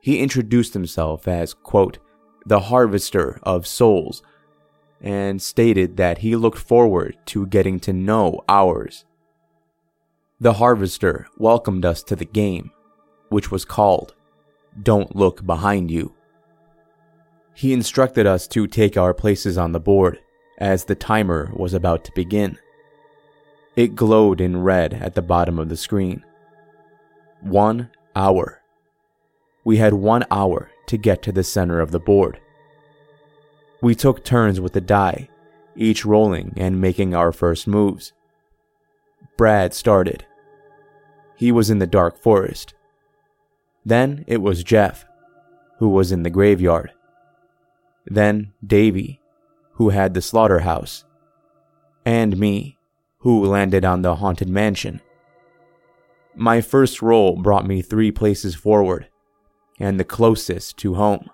He 0.00 0.20
introduced 0.20 0.74
himself 0.74 1.28
as, 1.28 1.54
quote, 1.54 1.98
the 2.46 2.60
harvester 2.60 3.38
of 3.42 3.66
souls, 3.66 4.22
and 5.00 5.42
stated 5.42 5.96
that 5.96 6.18
he 6.18 6.34
looked 6.34 6.58
forward 6.58 7.16
to 7.26 7.46
getting 7.46 7.78
to 7.80 7.92
know 7.92 8.40
ours. 8.48 9.04
The 10.40 10.54
harvester 10.54 11.28
welcomed 11.38 11.84
us 11.84 12.02
to 12.04 12.16
the 12.16 12.24
game, 12.24 12.70
which 13.28 13.50
was 13.50 13.64
called 13.64 14.14
Don't 14.82 15.14
Look 15.14 15.44
Behind 15.46 15.90
You. 15.90 16.14
He 17.54 17.72
instructed 17.72 18.26
us 18.26 18.48
to 18.48 18.66
take 18.66 18.96
our 18.96 19.12
places 19.12 19.58
on 19.58 19.72
the 19.72 19.80
board 19.80 20.18
as 20.58 20.84
the 20.84 20.94
timer 20.94 21.50
was 21.54 21.74
about 21.74 22.04
to 22.04 22.12
begin. 22.12 22.58
It 23.74 23.94
glowed 23.94 24.40
in 24.40 24.62
red 24.62 24.94
at 24.94 25.14
the 25.14 25.22
bottom 25.22 25.58
of 25.58 25.68
the 25.68 25.76
screen. 25.76 26.24
One 27.40 27.90
hour. 28.14 28.60
We 29.64 29.78
had 29.78 29.94
one 29.94 30.24
hour 30.30 30.70
to 30.86 30.96
get 30.98 31.22
to 31.22 31.32
the 31.32 31.44
center 31.44 31.80
of 31.80 31.90
the 31.90 32.00
board. 32.00 32.40
We 33.80 33.94
took 33.94 34.24
turns 34.24 34.60
with 34.60 34.74
the 34.74 34.80
die, 34.80 35.28
each 35.74 36.04
rolling 36.04 36.52
and 36.56 36.80
making 36.80 37.14
our 37.14 37.32
first 37.32 37.66
moves. 37.66 38.12
Brad 39.38 39.72
started. 39.72 40.26
He 41.36 41.50
was 41.50 41.70
in 41.70 41.78
the 41.78 41.86
dark 41.86 42.18
forest. 42.20 42.74
Then 43.84 44.24
it 44.28 44.42
was 44.42 44.62
Jeff, 44.62 45.06
who 45.78 45.88
was 45.88 46.12
in 46.12 46.22
the 46.22 46.30
graveyard. 46.30 46.92
Then 48.04 48.52
Davy, 48.64 49.21
who 49.74 49.90
had 49.90 50.14
the 50.14 50.22
slaughterhouse. 50.22 51.04
And 52.04 52.36
me, 52.36 52.78
who 53.18 53.44
landed 53.44 53.84
on 53.84 54.02
the 54.02 54.16
haunted 54.16 54.48
mansion. 54.48 55.00
My 56.34 56.60
first 56.60 57.02
roll 57.02 57.36
brought 57.36 57.66
me 57.66 57.82
three 57.82 58.10
places 58.10 58.54
forward, 58.54 59.08
and 59.78 59.98
the 59.98 60.04
closest 60.04 60.76
to 60.78 60.94
home. 60.94 61.30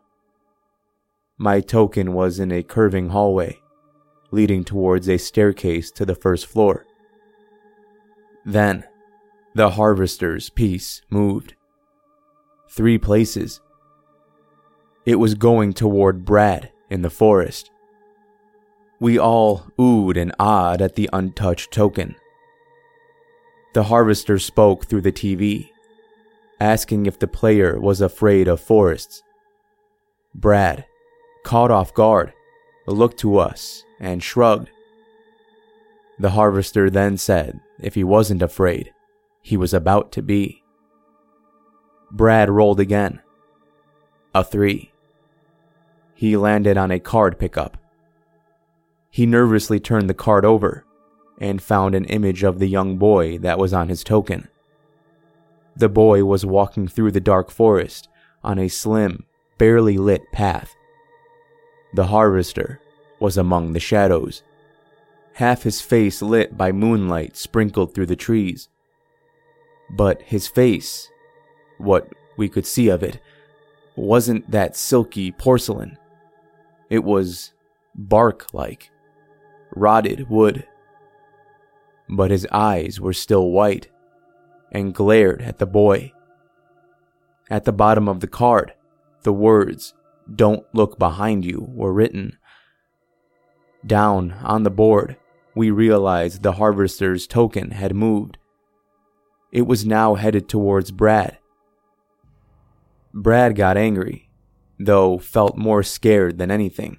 My 1.38 1.60
token 1.60 2.12
was 2.12 2.38
in 2.38 2.50
a 2.52 2.62
curving 2.62 3.10
hallway, 3.10 3.60
leading 4.30 4.64
towards 4.64 5.08
a 5.08 5.16
staircase 5.16 5.90
to 5.92 6.04
the 6.04 6.14
first 6.14 6.46
floor. 6.46 6.84
Then, 8.44 8.84
the 9.54 9.70
harvester's 9.70 10.50
piece 10.50 11.02
moved. 11.10 11.54
Three 12.68 12.98
places. 12.98 13.60
It 15.06 15.16
was 15.16 15.34
going 15.34 15.72
toward 15.72 16.24
Brad 16.24 16.70
in 16.90 17.02
the 17.02 17.10
forest. 17.10 17.70
We 19.00 19.18
all 19.18 19.70
oohed 19.78 20.20
and 20.20 20.34
awed 20.38 20.82
at 20.82 20.96
the 20.96 21.08
untouched 21.12 21.70
token. 21.70 22.16
The 23.74 23.84
harvester 23.84 24.38
spoke 24.38 24.86
through 24.86 25.02
the 25.02 25.12
TV, 25.12 25.70
asking 26.58 27.06
if 27.06 27.18
the 27.18 27.28
player 27.28 27.78
was 27.78 28.00
afraid 28.00 28.48
of 28.48 28.60
forests. 28.60 29.22
Brad 30.34 30.84
caught 31.44 31.70
off 31.70 31.94
guard, 31.94 32.32
looked 32.86 33.18
to 33.20 33.38
us 33.38 33.84
and 34.00 34.22
shrugged. 34.22 34.70
The 36.18 36.30
harvester 36.30 36.90
then 36.90 37.16
said 37.16 37.60
if 37.78 37.94
he 37.94 38.02
wasn't 38.02 38.42
afraid, 38.42 38.92
he 39.42 39.56
was 39.56 39.72
about 39.72 40.10
to 40.12 40.22
be. 40.22 40.62
Brad 42.10 42.50
rolled 42.50 42.80
again. 42.80 43.20
A 44.34 44.42
three. 44.42 44.92
He 46.14 46.36
landed 46.36 46.76
on 46.76 46.90
a 46.90 46.98
card 46.98 47.38
pickup. 47.38 47.76
He 49.10 49.26
nervously 49.26 49.80
turned 49.80 50.08
the 50.08 50.14
card 50.14 50.44
over 50.44 50.84
and 51.40 51.62
found 51.62 51.94
an 51.94 52.04
image 52.06 52.42
of 52.42 52.58
the 52.58 52.68
young 52.68 52.98
boy 52.98 53.38
that 53.38 53.58
was 53.58 53.72
on 53.72 53.88
his 53.88 54.04
token. 54.04 54.48
The 55.76 55.88
boy 55.88 56.24
was 56.24 56.44
walking 56.44 56.88
through 56.88 57.12
the 57.12 57.20
dark 57.20 57.50
forest 57.50 58.08
on 58.42 58.58
a 58.58 58.68
slim, 58.68 59.24
barely 59.56 59.96
lit 59.96 60.22
path. 60.32 60.74
The 61.94 62.08
harvester 62.08 62.80
was 63.20 63.36
among 63.36 63.72
the 63.72 63.80
shadows, 63.80 64.42
half 65.34 65.62
his 65.62 65.80
face 65.80 66.20
lit 66.20 66.56
by 66.56 66.72
moonlight 66.72 67.36
sprinkled 67.36 67.94
through 67.94 68.06
the 68.06 68.16
trees. 68.16 68.68
But 69.90 70.22
his 70.22 70.46
face, 70.48 71.08
what 71.78 72.12
we 72.36 72.48
could 72.48 72.66
see 72.66 72.88
of 72.88 73.02
it, 73.02 73.20
wasn't 73.96 74.50
that 74.50 74.76
silky 74.76 75.32
porcelain. 75.32 75.96
It 76.90 77.04
was 77.04 77.52
bark 77.94 78.52
like, 78.52 78.90
rotted 79.78 80.28
wood. 80.28 80.66
But 82.08 82.30
his 82.30 82.46
eyes 82.50 83.00
were 83.00 83.12
still 83.12 83.50
white 83.50 83.88
and 84.72 84.94
glared 84.94 85.42
at 85.42 85.58
the 85.58 85.66
boy. 85.66 86.12
At 87.50 87.64
the 87.64 87.72
bottom 87.72 88.08
of 88.08 88.20
the 88.20 88.26
card, 88.26 88.74
the 89.22 89.32
words 89.32 89.94
don't 90.34 90.66
look 90.74 90.98
behind 90.98 91.44
you 91.44 91.66
were 91.70 91.92
written. 91.92 92.36
Down 93.86 94.32
on 94.42 94.64
the 94.64 94.70
board, 94.70 95.16
we 95.54 95.70
realized 95.70 96.42
the 96.42 96.52
harvester's 96.52 97.26
token 97.26 97.70
had 97.70 97.94
moved. 97.94 98.38
It 99.50 99.62
was 99.62 99.86
now 99.86 100.14
headed 100.14 100.48
towards 100.48 100.90
Brad. 100.90 101.38
Brad 103.14 103.56
got 103.56 103.76
angry, 103.76 104.28
though 104.78 105.18
felt 105.18 105.56
more 105.56 105.82
scared 105.82 106.38
than 106.38 106.50
anything. 106.50 106.98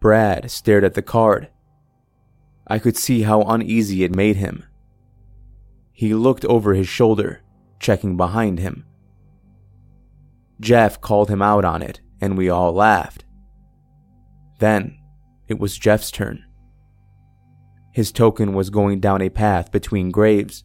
Brad 0.00 0.50
stared 0.50 0.84
at 0.84 0.94
the 0.94 1.02
card. 1.02 1.48
I 2.66 2.78
could 2.78 2.96
see 2.96 3.22
how 3.22 3.42
uneasy 3.42 4.02
it 4.04 4.14
made 4.14 4.36
him. 4.36 4.64
He 5.92 6.14
looked 6.14 6.44
over 6.46 6.72
his 6.72 6.88
shoulder, 6.88 7.42
checking 7.78 8.16
behind 8.16 8.58
him. 8.58 8.86
Jeff 10.60 11.00
called 11.00 11.28
him 11.28 11.42
out 11.42 11.64
on 11.64 11.82
it, 11.82 12.00
and 12.20 12.38
we 12.38 12.48
all 12.48 12.72
laughed. 12.72 13.24
Then 14.58 14.98
it 15.48 15.58
was 15.58 15.78
Jeff's 15.78 16.10
turn. 16.10 16.44
His 17.92 18.12
token 18.12 18.54
was 18.54 18.70
going 18.70 19.00
down 19.00 19.20
a 19.20 19.30
path 19.30 19.72
between 19.72 20.10
graves, 20.10 20.64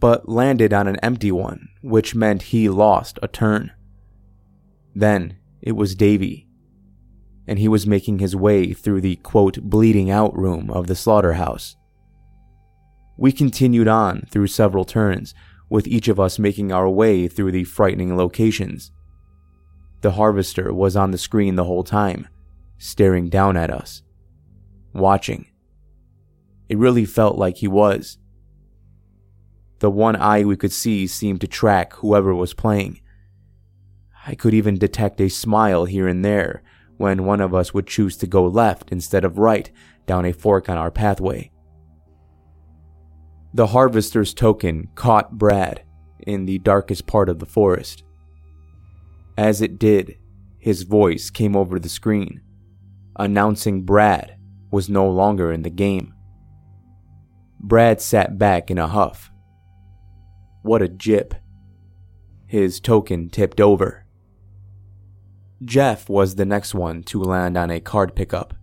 but 0.00 0.28
landed 0.28 0.72
on 0.72 0.88
an 0.88 0.96
empty 0.96 1.30
one, 1.30 1.68
which 1.82 2.14
meant 2.14 2.42
he 2.42 2.68
lost 2.68 3.18
a 3.22 3.28
turn. 3.28 3.72
Then 4.94 5.36
it 5.60 5.72
was 5.72 5.94
Davy, 5.94 6.48
and 7.46 7.58
he 7.58 7.68
was 7.68 7.86
making 7.86 8.18
his 8.18 8.36
way 8.36 8.72
through 8.72 9.00
the 9.00 9.16
quote 9.16 9.60
bleeding 9.62 10.10
out 10.10 10.36
room 10.36 10.70
of 10.70 10.86
the 10.86 10.94
slaughterhouse. 10.94 11.76
We 13.16 13.32
continued 13.32 13.88
on 13.88 14.22
through 14.30 14.46
several 14.46 14.84
turns, 14.84 15.34
with 15.68 15.86
each 15.86 16.08
of 16.08 16.18
us 16.18 16.38
making 16.38 16.72
our 16.72 16.88
way 16.88 17.28
through 17.28 17.52
the 17.52 17.64
frightening 17.64 18.16
locations. 18.16 18.90
The 20.00 20.12
harvester 20.12 20.74
was 20.74 20.96
on 20.96 21.12
the 21.12 21.18
screen 21.18 21.54
the 21.54 21.64
whole 21.64 21.84
time, 21.84 22.28
staring 22.78 23.28
down 23.28 23.56
at 23.56 23.70
us, 23.70 24.02
watching. 24.92 25.46
It 26.68 26.78
really 26.78 27.04
felt 27.04 27.36
like 27.36 27.58
he 27.58 27.68
was. 27.68 28.18
The 29.78 29.90
one 29.90 30.16
eye 30.16 30.44
we 30.44 30.56
could 30.56 30.72
see 30.72 31.06
seemed 31.06 31.40
to 31.42 31.46
track 31.46 31.94
whoever 31.94 32.34
was 32.34 32.52
playing. 32.52 33.00
I 34.26 34.34
could 34.34 34.54
even 34.54 34.78
detect 34.78 35.20
a 35.20 35.28
smile 35.28 35.84
here 35.84 36.06
and 36.06 36.24
there 36.24 36.62
when 37.00 37.24
one 37.24 37.40
of 37.40 37.54
us 37.54 37.72
would 37.72 37.86
choose 37.86 38.14
to 38.14 38.26
go 38.26 38.46
left 38.46 38.92
instead 38.92 39.24
of 39.24 39.38
right 39.38 39.70
down 40.04 40.26
a 40.26 40.32
fork 40.34 40.68
on 40.68 40.76
our 40.76 40.90
pathway. 40.90 41.50
The 43.54 43.68
harvester's 43.68 44.34
token 44.34 44.86
caught 44.96 45.38
Brad 45.38 45.82
in 46.26 46.44
the 46.44 46.58
darkest 46.58 47.06
part 47.06 47.30
of 47.30 47.38
the 47.38 47.46
forest. 47.46 48.04
As 49.38 49.62
it 49.62 49.78
did, 49.78 50.18
his 50.58 50.82
voice 50.82 51.30
came 51.30 51.56
over 51.56 51.78
the 51.78 51.88
screen, 51.88 52.42
announcing 53.16 53.86
Brad 53.86 54.36
was 54.70 54.90
no 54.90 55.08
longer 55.08 55.50
in 55.50 55.62
the 55.62 55.70
game. 55.70 56.12
Brad 57.58 58.02
sat 58.02 58.36
back 58.36 58.70
in 58.70 58.76
a 58.76 58.86
huff. 58.86 59.32
What 60.60 60.82
a 60.82 60.88
jip. 60.88 61.34
His 62.46 62.78
token 62.78 63.30
tipped 63.30 63.58
over. 63.58 64.04
Jeff 65.62 66.08
was 66.08 66.36
the 66.36 66.46
next 66.46 66.74
one 66.74 67.02
to 67.02 67.22
land 67.22 67.56
on 67.56 67.70
a 67.70 67.80
card 67.80 68.14
pickup. 68.16 68.54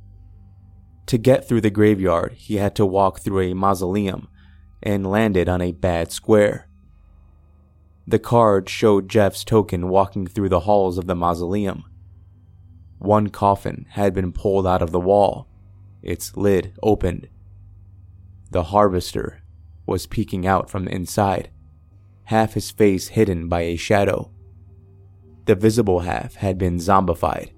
To 1.05 1.17
get 1.17 1.47
through 1.47 1.61
the 1.61 1.69
graveyard, 1.69 2.33
he 2.33 2.55
had 2.55 2.75
to 2.75 2.85
walk 2.85 3.19
through 3.19 3.41
a 3.41 3.53
mausoleum 3.53 4.27
and 4.81 5.09
landed 5.09 5.47
on 5.47 5.61
a 5.61 5.71
bad 5.71 6.11
square. 6.11 6.67
The 8.07 8.19
card 8.19 8.67
showed 8.67 9.09
Jeff's 9.09 9.43
token 9.43 9.89
walking 9.89 10.25
through 10.27 10.49
the 10.49 10.61
halls 10.61 10.97
of 10.97 11.07
the 11.07 11.15
mausoleum. 11.15 11.83
one 12.97 13.27
coffin 13.29 13.85
had 13.89 14.13
been 14.13 14.31
pulled 14.31 14.65
out 14.65 14.81
of 14.81 14.91
the 14.91 14.99
wall, 14.99 15.47
its 16.01 16.35
lid 16.35 16.73
opened. 16.81 17.27
The 18.49 18.63
harvester 18.63 19.43
was 19.85 20.07
peeking 20.07 20.47
out 20.47 20.69
from 20.69 20.87
inside, 20.87 21.51
half 22.25 22.53
his 22.53 22.71
face 22.71 23.09
hidden 23.09 23.47
by 23.47 23.61
a 23.61 23.75
shadow. 23.75 24.31
The 25.47 25.55
visible 25.55 26.01
half 26.01 26.35
had 26.35 26.57
been 26.57 26.75
zombified, 26.75 27.51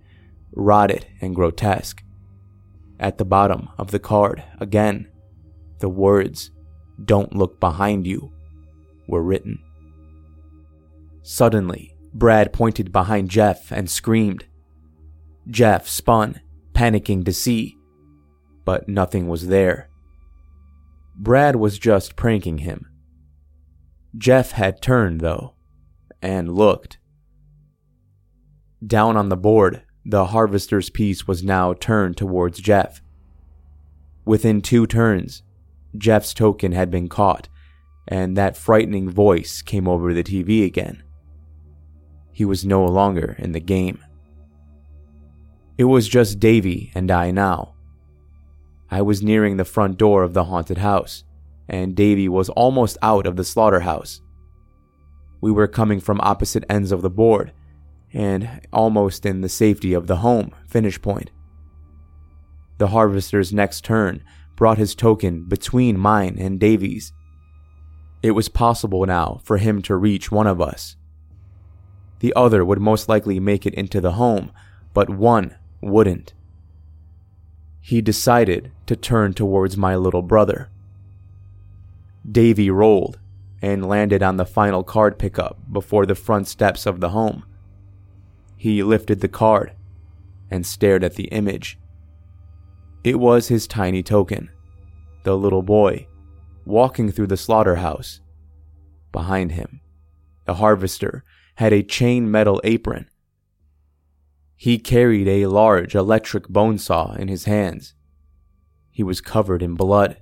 rotted, 0.53 1.07
and 1.21 1.35
grotesque. 1.35 2.03
At 2.99 3.17
the 3.17 3.25
bottom 3.25 3.69
of 3.79 3.89
the 3.89 3.97
card, 3.97 4.43
again, 4.59 5.07
the 5.79 5.89
words, 5.89 6.51
Don't 7.03 7.35
look 7.35 7.59
behind 7.59 8.05
you, 8.05 8.31
were 9.07 9.23
written. 9.23 9.57
Suddenly, 11.23 11.95
Brad 12.13 12.53
pointed 12.53 12.91
behind 12.91 13.31
Jeff 13.31 13.71
and 13.71 13.89
screamed. 13.89 14.45
Jeff 15.47 15.87
spun, 15.87 16.41
panicking 16.73 17.25
to 17.25 17.33
see, 17.33 17.75
but 18.65 18.87
nothing 18.87 19.27
was 19.27 19.47
there. 19.47 19.89
Brad 21.15 21.55
was 21.55 21.79
just 21.79 22.15
pranking 22.15 22.59
him. 22.59 22.85
Jeff 24.15 24.51
had 24.51 24.79
turned, 24.79 25.21
though, 25.21 25.55
and 26.21 26.53
looked. 26.53 26.99
Down 28.85 29.17
on 29.17 29.29
the 29.29 29.37
board, 29.37 29.83
the 30.05 30.27
harvester's 30.27 30.89
piece 30.89 31.27
was 31.27 31.43
now 31.43 31.73
turned 31.73 32.15
towards 32.17 32.59
Jeff. 32.59 33.01
Within 34.25 34.61
two 34.61 34.87
turns, 34.87 35.43
Jeff's 35.97 36.33
token 36.33 36.71
had 36.71 36.89
been 36.89 37.09
caught, 37.09 37.49
and 38.07 38.37
that 38.37 38.55
frightening 38.55 39.09
voice 39.09 39.61
came 39.61 39.87
over 39.87 40.13
the 40.13 40.23
TV 40.23 40.65
again. 40.65 41.03
He 42.31 42.45
was 42.45 42.63
no 42.63 42.85
longer 42.85 43.35
in 43.37 43.51
the 43.51 43.59
game. 43.59 43.99
It 45.77 45.83
was 45.85 46.07
just 46.07 46.39
Davy 46.39 46.91
and 46.95 47.11
I 47.11 47.31
now. 47.31 47.75
I 48.89 49.01
was 49.01 49.21
nearing 49.21 49.57
the 49.57 49.65
front 49.65 49.97
door 49.97 50.23
of 50.23 50.33
the 50.33 50.45
haunted 50.45 50.77
house, 50.77 51.23
and 51.67 51.95
Davy 51.95 52.29
was 52.29 52.49
almost 52.49 52.97
out 53.01 53.27
of 53.27 53.35
the 53.35 53.43
slaughterhouse. 53.43 54.21
We 55.41 55.51
were 55.51 55.67
coming 55.67 55.99
from 55.99 56.19
opposite 56.21 56.63
ends 56.69 56.91
of 56.91 57.01
the 57.01 57.09
board, 57.09 57.51
and 58.13 58.61
almost 58.73 59.25
in 59.25 59.41
the 59.41 59.49
safety 59.49 59.93
of 59.93 60.07
the 60.07 60.17
home 60.17 60.51
finish 60.67 61.01
point. 61.01 61.31
The 62.77 62.87
harvester's 62.87 63.53
next 63.53 63.83
turn 63.83 64.23
brought 64.55 64.77
his 64.77 64.95
token 64.95 65.45
between 65.47 65.97
mine 65.97 66.37
and 66.39 66.59
Davy's. 66.59 67.13
It 68.21 68.31
was 68.31 68.49
possible 68.49 69.05
now 69.05 69.41
for 69.43 69.57
him 69.57 69.81
to 69.83 69.95
reach 69.95 70.31
one 70.31 70.47
of 70.47 70.61
us. 70.61 70.95
The 72.19 72.33
other 72.35 72.65
would 72.65 72.79
most 72.79 73.07
likely 73.07 73.39
make 73.39 73.65
it 73.65 73.73
into 73.73 74.01
the 74.01 74.13
home, 74.13 74.51
but 74.93 75.09
one 75.09 75.55
wouldn't. 75.81 76.33
He 77.79 78.01
decided 78.01 78.71
to 78.87 78.95
turn 78.95 79.33
towards 79.33 79.77
my 79.77 79.95
little 79.95 80.21
brother. 80.21 80.69
Davy 82.29 82.69
rolled 82.69 83.17
and 83.61 83.87
landed 83.87 84.21
on 84.21 84.37
the 84.37 84.45
final 84.45 84.83
card 84.83 85.17
pickup 85.17 85.57
before 85.71 86.05
the 86.05 86.15
front 86.15 86.47
steps 86.47 86.85
of 86.85 86.99
the 86.99 87.09
home. 87.09 87.45
He 88.59 88.83
lifted 88.83 89.21
the 89.21 89.29
card 89.29 89.71
and 90.51 90.65
stared 90.65 91.01
at 91.01 91.15
the 91.15 91.29
image. 91.29 91.79
It 93.05 93.17
was 93.17 93.47
his 93.47 93.67
tiny 93.67 94.03
token, 94.03 94.49
the 95.23 95.37
little 95.37 95.61
boy, 95.61 96.07
walking 96.65 97.09
through 97.09 97.27
the 97.27 97.37
slaughterhouse. 97.37 98.19
Behind 99.13 99.53
him, 99.53 99.79
the 100.45 100.55
harvester 100.55 101.23
had 101.55 101.71
a 101.71 101.81
chain 101.81 102.29
metal 102.29 102.59
apron. 102.65 103.09
He 104.57 104.77
carried 104.77 105.29
a 105.29 105.47
large 105.47 105.95
electric 105.95 106.49
bone 106.49 106.79
saw 106.79 107.13
in 107.13 107.29
his 107.29 107.45
hands. 107.45 107.93
He 108.91 109.03
was 109.03 109.21
covered 109.21 109.63
in 109.63 109.75
blood. 109.75 110.17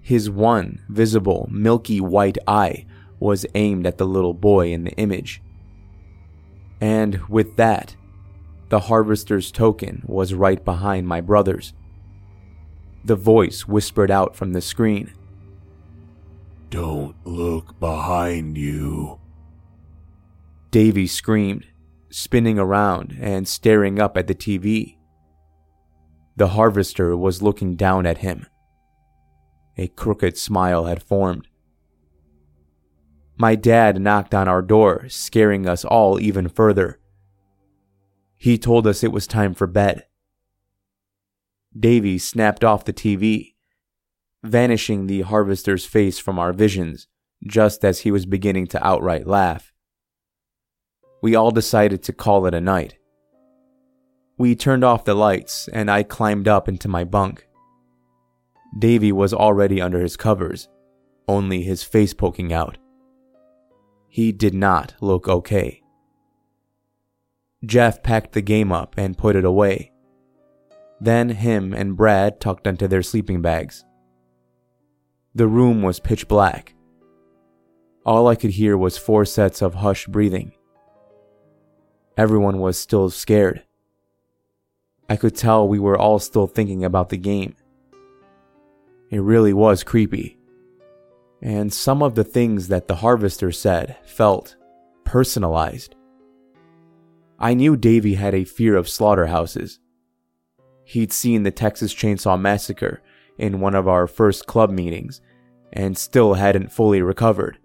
His 0.00 0.30
one 0.30 0.84
visible 0.88 1.48
milky 1.50 2.00
white 2.00 2.38
eye 2.46 2.86
was 3.18 3.46
aimed 3.56 3.84
at 3.84 3.98
the 3.98 4.06
little 4.06 4.34
boy 4.34 4.72
in 4.72 4.84
the 4.84 4.92
image. 4.92 5.42
And 6.80 7.26
with 7.28 7.56
that, 7.56 7.96
the 8.68 8.80
harvester's 8.80 9.52
token 9.52 10.02
was 10.06 10.34
right 10.34 10.64
behind 10.64 11.06
my 11.06 11.20
brother's. 11.20 11.72
The 13.04 13.16
voice 13.16 13.68
whispered 13.68 14.10
out 14.10 14.34
from 14.34 14.52
the 14.52 14.60
screen 14.60 15.12
Don't 16.70 17.14
look 17.24 17.78
behind 17.78 18.56
you. 18.56 19.20
Davy 20.70 21.06
screamed, 21.06 21.66
spinning 22.10 22.58
around 22.58 23.16
and 23.20 23.46
staring 23.46 24.00
up 24.00 24.16
at 24.16 24.26
the 24.26 24.34
TV. 24.34 24.96
The 26.36 26.48
harvester 26.48 27.16
was 27.16 27.42
looking 27.42 27.76
down 27.76 28.06
at 28.06 28.18
him. 28.18 28.46
A 29.76 29.88
crooked 29.88 30.36
smile 30.36 30.86
had 30.86 31.02
formed. 31.02 31.46
My 33.36 33.56
dad 33.56 34.00
knocked 34.00 34.34
on 34.34 34.48
our 34.48 34.62
door, 34.62 35.08
scaring 35.08 35.66
us 35.66 35.84
all 35.84 36.20
even 36.20 36.48
further. 36.48 37.00
He 38.36 38.58
told 38.58 38.86
us 38.86 39.02
it 39.02 39.12
was 39.12 39.26
time 39.26 39.54
for 39.54 39.66
bed. 39.66 40.06
Davy 41.78 42.18
snapped 42.18 42.62
off 42.62 42.84
the 42.84 42.92
TV, 42.92 43.54
vanishing 44.44 45.06
the 45.06 45.22
harvester's 45.22 45.84
face 45.84 46.18
from 46.18 46.38
our 46.38 46.52
visions 46.52 47.08
just 47.46 47.84
as 47.84 48.00
he 48.00 48.10
was 48.10 48.26
beginning 48.26 48.66
to 48.68 48.86
outright 48.86 49.26
laugh. 49.26 49.72
We 51.22 51.34
all 51.34 51.50
decided 51.50 52.02
to 52.04 52.12
call 52.12 52.46
it 52.46 52.54
a 52.54 52.60
night. 52.60 52.96
We 54.38 54.54
turned 54.54 54.84
off 54.84 55.04
the 55.04 55.14
lights 55.14 55.68
and 55.72 55.90
I 55.90 56.02
climbed 56.02 56.48
up 56.48 56.68
into 56.68 56.88
my 56.88 57.04
bunk. 57.04 57.46
Davy 58.78 59.12
was 59.12 59.32
already 59.32 59.80
under 59.80 60.00
his 60.00 60.16
covers, 60.16 60.68
only 61.28 61.62
his 61.62 61.82
face 61.82 62.12
poking 62.12 62.52
out. 62.52 62.78
He 64.14 64.30
did 64.30 64.54
not 64.54 64.94
look 65.00 65.26
okay. 65.26 65.82
Jeff 67.64 68.00
packed 68.00 68.30
the 68.30 68.42
game 68.42 68.70
up 68.70 68.94
and 68.96 69.18
put 69.18 69.34
it 69.34 69.44
away. 69.44 69.90
Then 71.00 71.30
him 71.30 71.74
and 71.74 71.96
Brad 71.96 72.40
tucked 72.40 72.68
into 72.68 72.86
their 72.86 73.02
sleeping 73.02 73.42
bags. 73.42 73.84
The 75.34 75.48
room 75.48 75.82
was 75.82 75.98
pitch 75.98 76.28
black. 76.28 76.76
All 78.06 78.28
I 78.28 78.36
could 78.36 78.52
hear 78.52 78.78
was 78.78 78.96
four 78.96 79.24
sets 79.24 79.60
of 79.60 79.74
hushed 79.74 80.12
breathing. 80.12 80.52
Everyone 82.16 82.60
was 82.60 82.78
still 82.78 83.10
scared. 83.10 83.64
I 85.08 85.16
could 85.16 85.34
tell 85.34 85.66
we 85.66 85.80
were 85.80 85.98
all 85.98 86.20
still 86.20 86.46
thinking 86.46 86.84
about 86.84 87.08
the 87.08 87.18
game. 87.18 87.56
It 89.10 89.22
really 89.22 89.52
was 89.52 89.82
creepy 89.82 90.38
and 91.44 91.70
some 91.70 92.02
of 92.02 92.14
the 92.14 92.24
things 92.24 92.68
that 92.68 92.88
the 92.88 92.96
harvester 92.96 93.52
said 93.52 93.96
felt 94.04 94.56
personalized. 95.04 95.94
I 97.38 97.52
knew 97.52 97.76
Davy 97.76 98.14
had 98.14 98.34
a 98.34 98.44
fear 98.44 98.76
of 98.76 98.88
slaughterhouses. 98.88 99.78
He'd 100.84 101.12
seen 101.12 101.42
the 101.42 101.50
Texas 101.50 101.94
Chainsaw 101.94 102.40
Massacre 102.40 103.02
in 103.36 103.60
one 103.60 103.74
of 103.74 103.86
our 103.86 104.06
first 104.06 104.46
club 104.46 104.70
meetings 104.70 105.20
and 105.70 105.98
still 105.98 106.34
hadn't 106.34 106.72
fully 106.72 107.02
recovered. 107.02 107.58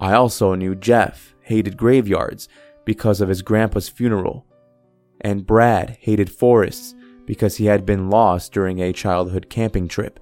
I 0.00 0.14
also 0.14 0.54
knew 0.56 0.74
Jeff 0.74 1.36
hated 1.42 1.76
graveyards 1.76 2.48
because 2.84 3.20
of 3.20 3.28
his 3.28 3.42
grandpa's 3.42 3.88
funeral, 3.88 4.44
and 5.20 5.46
Brad 5.46 5.98
hated 6.00 6.30
forests 6.32 6.96
because 7.26 7.58
he 7.58 7.66
had 7.66 7.86
been 7.86 8.10
lost 8.10 8.52
during 8.52 8.80
a 8.80 8.92
childhood 8.92 9.48
camping 9.48 9.86
trip. 9.86 10.18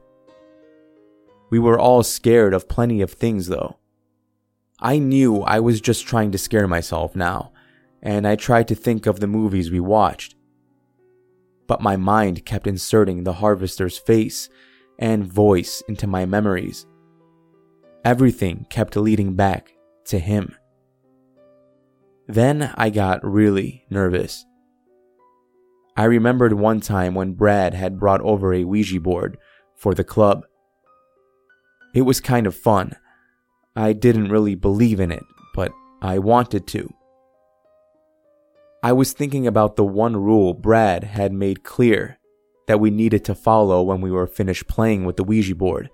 We 1.50 1.58
were 1.58 1.78
all 1.78 2.02
scared 2.02 2.54
of 2.54 2.68
plenty 2.68 3.00
of 3.00 3.12
things, 3.12 3.46
though. 3.46 3.78
I 4.80 4.98
knew 4.98 5.42
I 5.42 5.60
was 5.60 5.80
just 5.80 6.06
trying 6.06 6.30
to 6.32 6.38
scare 6.38 6.68
myself 6.68 7.16
now, 7.16 7.52
and 8.02 8.26
I 8.26 8.36
tried 8.36 8.68
to 8.68 8.74
think 8.74 9.06
of 9.06 9.20
the 9.20 9.26
movies 9.26 9.70
we 9.70 9.80
watched. 9.80 10.34
But 11.66 11.80
my 11.80 11.96
mind 11.96 12.46
kept 12.46 12.66
inserting 12.66 13.24
the 13.24 13.34
harvester's 13.34 13.98
face 13.98 14.48
and 14.98 15.26
voice 15.26 15.82
into 15.88 16.06
my 16.06 16.26
memories. 16.26 16.86
Everything 18.04 18.66
kept 18.70 18.96
leading 18.96 19.34
back 19.34 19.72
to 20.06 20.18
him. 20.18 20.54
Then 22.26 22.72
I 22.76 22.90
got 22.90 23.24
really 23.24 23.84
nervous. 23.90 24.44
I 25.96 26.04
remembered 26.04 26.52
one 26.52 26.80
time 26.80 27.14
when 27.14 27.32
Brad 27.32 27.74
had 27.74 27.98
brought 27.98 28.20
over 28.20 28.54
a 28.54 28.64
Ouija 28.64 29.00
board 29.00 29.38
for 29.74 29.94
the 29.94 30.04
club. 30.04 30.44
It 31.94 32.02
was 32.02 32.20
kind 32.20 32.46
of 32.46 32.54
fun. 32.56 32.94
I 33.74 33.92
didn't 33.92 34.30
really 34.30 34.54
believe 34.54 35.00
in 35.00 35.10
it, 35.10 35.24
but 35.54 35.72
I 36.02 36.18
wanted 36.18 36.66
to. 36.68 36.92
I 38.82 38.92
was 38.92 39.12
thinking 39.12 39.46
about 39.46 39.76
the 39.76 39.84
one 39.84 40.16
rule 40.16 40.54
Brad 40.54 41.04
had 41.04 41.32
made 41.32 41.64
clear 41.64 42.18
that 42.68 42.78
we 42.78 42.90
needed 42.90 43.24
to 43.24 43.34
follow 43.34 43.82
when 43.82 44.00
we 44.00 44.10
were 44.10 44.26
finished 44.26 44.68
playing 44.68 45.04
with 45.04 45.16
the 45.16 45.24
Ouija 45.24 45.54
board. 45.54 45.90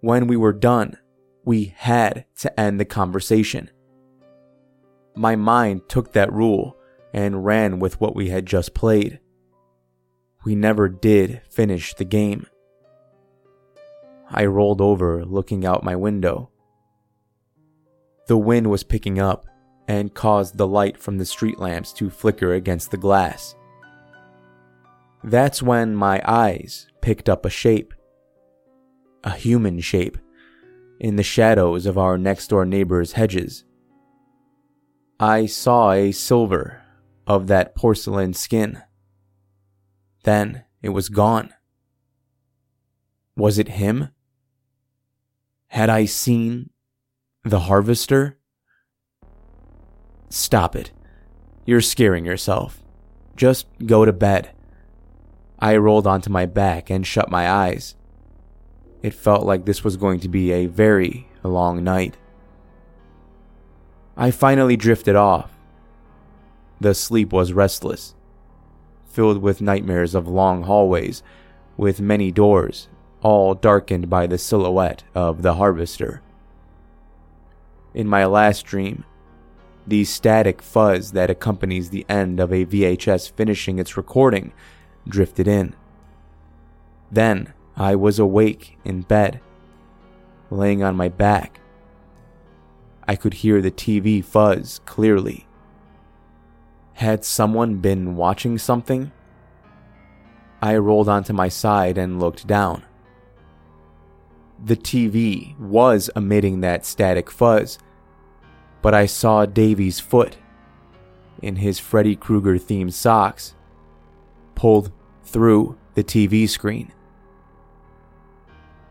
When 0.00 0.26
we 0.26 0.36
were 0.36 0.52
done, 0.52 0.96
we 1.44 1.74
had 1.76 2.24
to 2.40 2.58
end 2.58 2.80
the 2.80 2.84
conversation. 2.84 3.70
My 5.14 5.36
mind 5.36 5.88
took 5.88 6.12
that 6.12 6.32
rule 6.32 6.76
and 7.12 7.44
ran 7.44 7.78
with 7.78 8.00
what 8.00 8.16
we 8.16 8.30
had 8.30 8.46
just 8.46 8.74
played. 8.74 9.20
We 10.44 10.54
never 10.56 10.88
did 10.88 11.42
finish 11.48 11.94
the 11.94 12.04
game. 12.04 12.46
I 14.30 14.46
rolled 14.46 14.80
over, 14.80 15.24
looking 15.24 15.64
out 15.64 15.84
my 15.84 15.96
window. 15.96 16.50
The 18.26 18.38
wind 18.38 18.70
was 18.70 18.82
picking 18.82 19.18
up 19.18 19.46
and 19.86 20.14
caused 20.14 20.56
the 20.56 20.66
light 20.66 20.98
from 20.98 21.18
the 21.18 21.26
street 21.26 21.58
lamps 21.58 21.92
to 21.94 22.08
flicker 22.08 22.54
against 22.54 22.90
the 22.90 22.96
glass. 22.96 23.54
That's 25.22 25.62
when 25.62 25.94
my 25.94 26.22
eyes 26.24 26.86
picked 27.00 27.28
up 27.28 27.44
a 27.44 27.50
shape. 27.50 27.92
A 29.24 29.30
human 29.30 29.80
shape 29.80 30.18
in 31.00 31.16
the 31.16 31.22
shadows 31.22 31.86
of 31.86 31.98
our 31.98 32.16
next 32.16 32.48
door 32.48 32.64
neighbor's 32.64 33.12
hedges. 33.12 33.64
I 35.20 35.46
saw 35.46 35.92
a 35.92 36.12
silver 36.12 36.82
of 37.26 37.46
that 37.46 37.74
porcelain 37.74 38.34
skin. 38.34 38.82
Then 40.24 40.64
it 40.82 40.90
was 40.90 41.08
gone. 41.08 41.52
Was 43.36 43.58
it 43.58 43.68
him? 43.68 44.10
Had 45.68 45.90
I 45.90 46.04
seen 46.04 46.70
the 47.42 47.60
harvester? 47.60 48.38
Stop 50.28 50.76
it. 50.76 50.92
You're 51.64 51.80
scaring 51.80 52.24
yourself. 52.24 52.80
Just 53.34 53.66
go 53.84 54.04
to 54.04 54.12
bed. 54.12 54.50
I 55.58 55.76
rolled 55.76 56.06
onto 56.06 56.30
my 56.30 56.46
back 56.46 56.90
and 56.90 57.04
shut 57.04 57.30
my 57.30 57.50
eyes. 57.50 57.96
It 59.02 59.14
felt 59.14 59.44
like 59.44 59.64
this 59.64 59.82
was 59.82 59.96
going 59.96 60.20
to 60.20 60.28
be 60.28 60.52
a 60.52 60.66
very 60.66 61.26
long 61.42 61.82
night. 61.82 62.16
I 64.16 64.30
finally 64.30 64.76
drifted 64.76 65.16
off. 65.16 65.50
The 66.80 66.94
sleep 66.94 67.32
was 67.32 67.52
restless, 67.52 68.14
filled 69.06 69.38
with 69.38 69.60
nightmares 69.60 70.14
of 70.14 70.28
long 70.28 70.62
hallways 70.62 71.22
with 71.76 72.00
many 72.00 72.30
doors 72.30 72.88
all 73.24 73.54
darkened 73.54 74.10
by 74.10 74.26
the 74.26 74.36
silhouette 74.36 75.02
of 75.14 75.40
the 75.40 75.54
harvester. 75.54 76.20
In 77.94 78.06
my 78.06 78.26
last 78.26 78.66
dream, 78.66 79.04
the 79.86 80.04
static 80.04 80.60
fuzz 80.60 81.12
that 81.12 81.30
accompanies 81.30 81.88
the 81.88 82.04
end 82.06 82.38
of 82.38 82.52
a 82.52 82.66
VHS 82.66 83.32
finishing 83.32 83.78
its 83.78 83.96
recording 83.96 84.52
drifted 85.08 85.48
in. 85.48 85.74
Then 87.10 87.54
I 87.76 87.96
was 87.96 88.18
awake 88.18 88.78
in 88.84 89.00
bed, 89.00 89.40
laying 90.50 90.82
on 90.82 90.94
my 90.94 91.08
back. 91.08 91.60
I 93.08 93.16
could 93.16 93.34
hear 93.34 93.62
the 93.62 93.70
TV 93.70 94.22
fuzz 94.22 94.80
clearly. 94.84 95.46
Had 96.94 97.24
someone 97.24 97.76
been 97.76 98.16
watching 98.16 98.58
something? 98.58 99.12
I 100.60 100.76
rolled 100.76 101.08
onto 101.08 101.32
my 101.32 101.48
side 101.48 101.96
and 101.96 102.20
looked 102.20 102.46
down 102.46 102.84
the 104.62 104.76
TV 104.76 105.58
was 105.58 106.10
emitting 106.14 106.60
that 106.60 106.86
static 106.86 107.30
fuzz, 107.30 107.78
but 108.82 108.94
I 108.94 109.06
saw 109.06 109.46
Davy's 109.46 110.00
foot 110.00 110.36
in 111.42 111.56
his 111.56 111.78
Freddy 111.78 112.16
Krueger 112.16 112.58
themed 112.58 112.92
socks 112.92 113.54
pulled 114.54 114.92
through 115.24 115.76
the 115.94 116.04
TV 116.04 116.48
screen. 116.48 116.92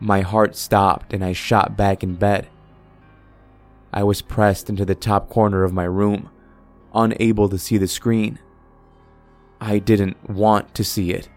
My 0.00 0.20
heart 0.20 0.56
stopped 0.56 1.12
and 1.12 1.24
I 1.24 1.32
shot 1.32 1.76
back 1.76 2.02
in 2.02 2.14
bed. 2.14 2.48
I 3.92 4.02
was 4.02 4.22
pressed 4.22 4.68
into 4.68 4.84
the 4.84 4.94
top 4.94 5.30
corner 5.30 5.64
of 5.64 5.72
my 5.72 5.84
room, 5.84 6.30
unable 6.94 7.48
to 7.48 7.58
see 7.58 7.78
the 7.78 7.88
screen. 7.88 8.38
I 9.60 9.78
didn't 9.78 10.28
want 10.28 10.74
to 10.74 10.84
see 10.84 11.12
it. 11.12 11.28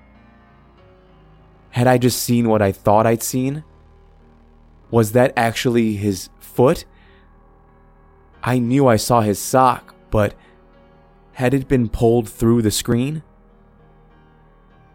Had 1.70 1.88
I 1.88 1.98
just 1.98 2.22
seen 2.22 2.50
what 2.50 2.62
I 2.62 2.72
thought 2.72 3.06
I'd 3.06 3.24
seen? 3.24 3.64
Was 4.90 5.12
that 5.12 5.34
actually 5.36 5.96
his 5.96 6.30
foot? 6.40 6.86
I 8.44 8.60
knew 8.60 8.88
I 8.88 8.96
saw 8.96 9.22
his 9.22 9.40
sock, 9.40 9.94
but 10.10 10.34
had 11.34 11.54
it 11.54 11.68
been 11.68 11.90
pulled 11.90 12.30
through 12.30 12.62
the 12.62 12.72
screen? 12.72 13.24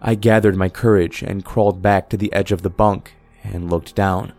I 0.00 0.14
gathered 0.14 0.56
my 0.56 0.68
courage 0.68 1.22
and 1.22 1.44
crawled 1.44 1.82
back 1.82 2.08
to 2.10 2.16
the 2.16 2.32
edge 2.32 2.50
of 2.50 2.62
the 2.62 2.70
bunk 2.70 3.14
and 3.44 3.70
looked 3.70 3.94
down. 3.94 4.32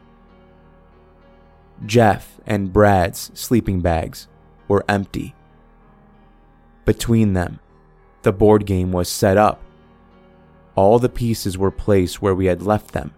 Jeff 1.86 2.40
and 2.46 2.74
Brad's 2.74 3.32
sleeping 3.34 3.82
bags 3.82 4.28
were 4.68 4.86
empty. 4.90 5.36
Between 6.86 7.34
them, 7.34 7.60
the 8.24 8.34
board 8.34 8.66
game 8.66 8.92
was 8.92 9.08
set 9.08 9.38
up. 9.38 9.62
All 10.76 11.00
the 11.00 11.10
pieces 11.10 11.58
were 11.58 11.72
placed 11.72 12.22
where 12.22 12.36
we 12.36 12.46
had 12.48 12.62
left 12.62 12.92
them. 12.92 13.14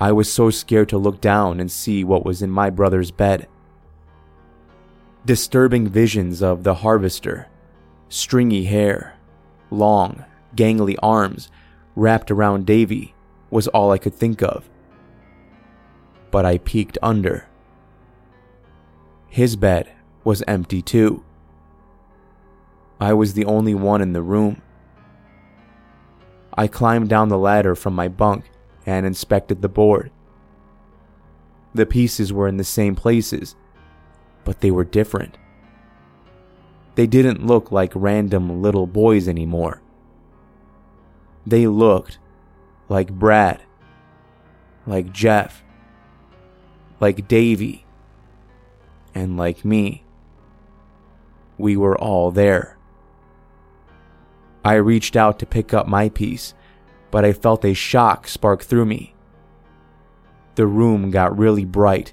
I 0.00 0.12
was 0.12 0.32
so 0.32 0.50
scared 0.50 0.88
to 0.90 0.98
look 0.98 1.20
down 1.20 1.58
and 1.58 1.70
see 1.70 2.04
what 2.04 2.24
was 2.24 2.40
in 2.40 2.50
my 2.50 2.70
brother's 2.70 3.10
bed. 3.10 3.48
Disturbing 5.26 5.88
visions 5.88 6.40
of 6.40 6.62
the 6.62 6.74
harvester, 6.74 7.48
stringy 8.08 8.64
hair, 8.64 9.16
long, 9.70 10.24
gangly 10.54 10.96
arms 11.02 11.50
wrapped 11.96 12.30
around 12.30 12.64
Davy 12.64 13.14
was 13.50 13.66
all 13.68 13.90
I 13.90 13.98
could 13.98 14.14
think 14.14 14.40
of. 14.40 14.68
But 16.30 16.44
I 16.44 16.58
peeked 16.58 16.96
under. 17.02 17.48
His 19.28 19.56
bed 19.56 19.90
was 20.22 20.44
empty 20.46 20.80
too. 20.80 21.24
I 23.00 23.14
was 23.14 23.34
the 23.34 23.44
only 23.46 23.74
one 23.74 24.00
in 24.00 24.12
the 24.12 24.22
room. 24.22 24.62
I 26.56 26.68
climbed 26.68 27.08
down 27.08 27.28
the 27.28 27.38
ladder 27.38 27.74
from 27.74 27.94
my 27.94 28.08
bunk 28.08 28.44
and 28.88 29.04
inspected 29.04 29.60
the 29.60 29.68
board. 29.68 30.10
The 31.74 31.84
pieces 31.84 32.32
were 32.32 32.48
in 32.48 32.56
the 32.56 32.64
same 32.64 32.96
places, 32.96 33.54
but 34.44 34.62
they 34.62 34.70
were 34.70 34.82
different. 34.82 35.36
They 36.94 37.06
didn't 37.06 37.46
look 37.46 37.70
like 37.70 37.92
random 37.94 38.62
little 38.62 38.86
boys 38.86 39.28
anymore. 39.28 39.82
They 41.46 41.66
looked 41.66 42.18
like 42.88 43.12
Brad, 43.12 43.60
like 44.86 45.12
Jeff, 45.12 45.62
like 46.98 47.28
Davy, 47.28 47.84
and 49.14 49.36
like 49.36 49.66
me. 49.66 50.02
We 51.58 51.76
were 51.76 51.98
all 51.98 52.30
there. 52.30 52.78
I 54.64 54.74
reached 54.76 55.14
out 55.14 55.38
to 55.40 55.46
pick 55.46 55.74
up 55.74 55.86
my 55.86 56.08
piece, 56.08 56.54
but 57.10 57.24
I 57.24 57.32
felt 57.32 57.64
a 57.64 57.74
shock 57.74 58.28
spark 58.28 58.62
through 58.62 58.86
me. 58.86 59.14
The 60.54 60.66
room 60.66 61.10
got 61.10 61.38
really 61.38 61.64
bright, 61.64 62.12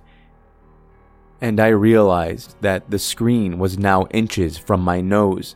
and 1.42 1.60
I 1.60 1.68
realized 1.68 2.56
that 2.62 2.90
the 2.90 3.00
screen 3.00 3.58
was 3.58 3.78
now 3.78 4.06
inches 4.08 4.58
from 4.58 4.82
my 4.82 5.02
nose. 5.02 5.56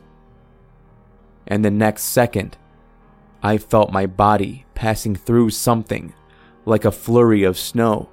And 1.46 1.64
the 1.64 1.70
next 1.70 2.04
second, 2.04 2.56
I 3.42 3.58
felt 3.58 3.92
my 3.92 4.06
body 4.06 4.66
passing 4.74 5.16
through 5.16 5.50
something 5.50 6.12
like 6.64 6.84
a 6.84 6.92
flurry 6.92 7.42
of 7.42 7.58
snow. 7.58 8.10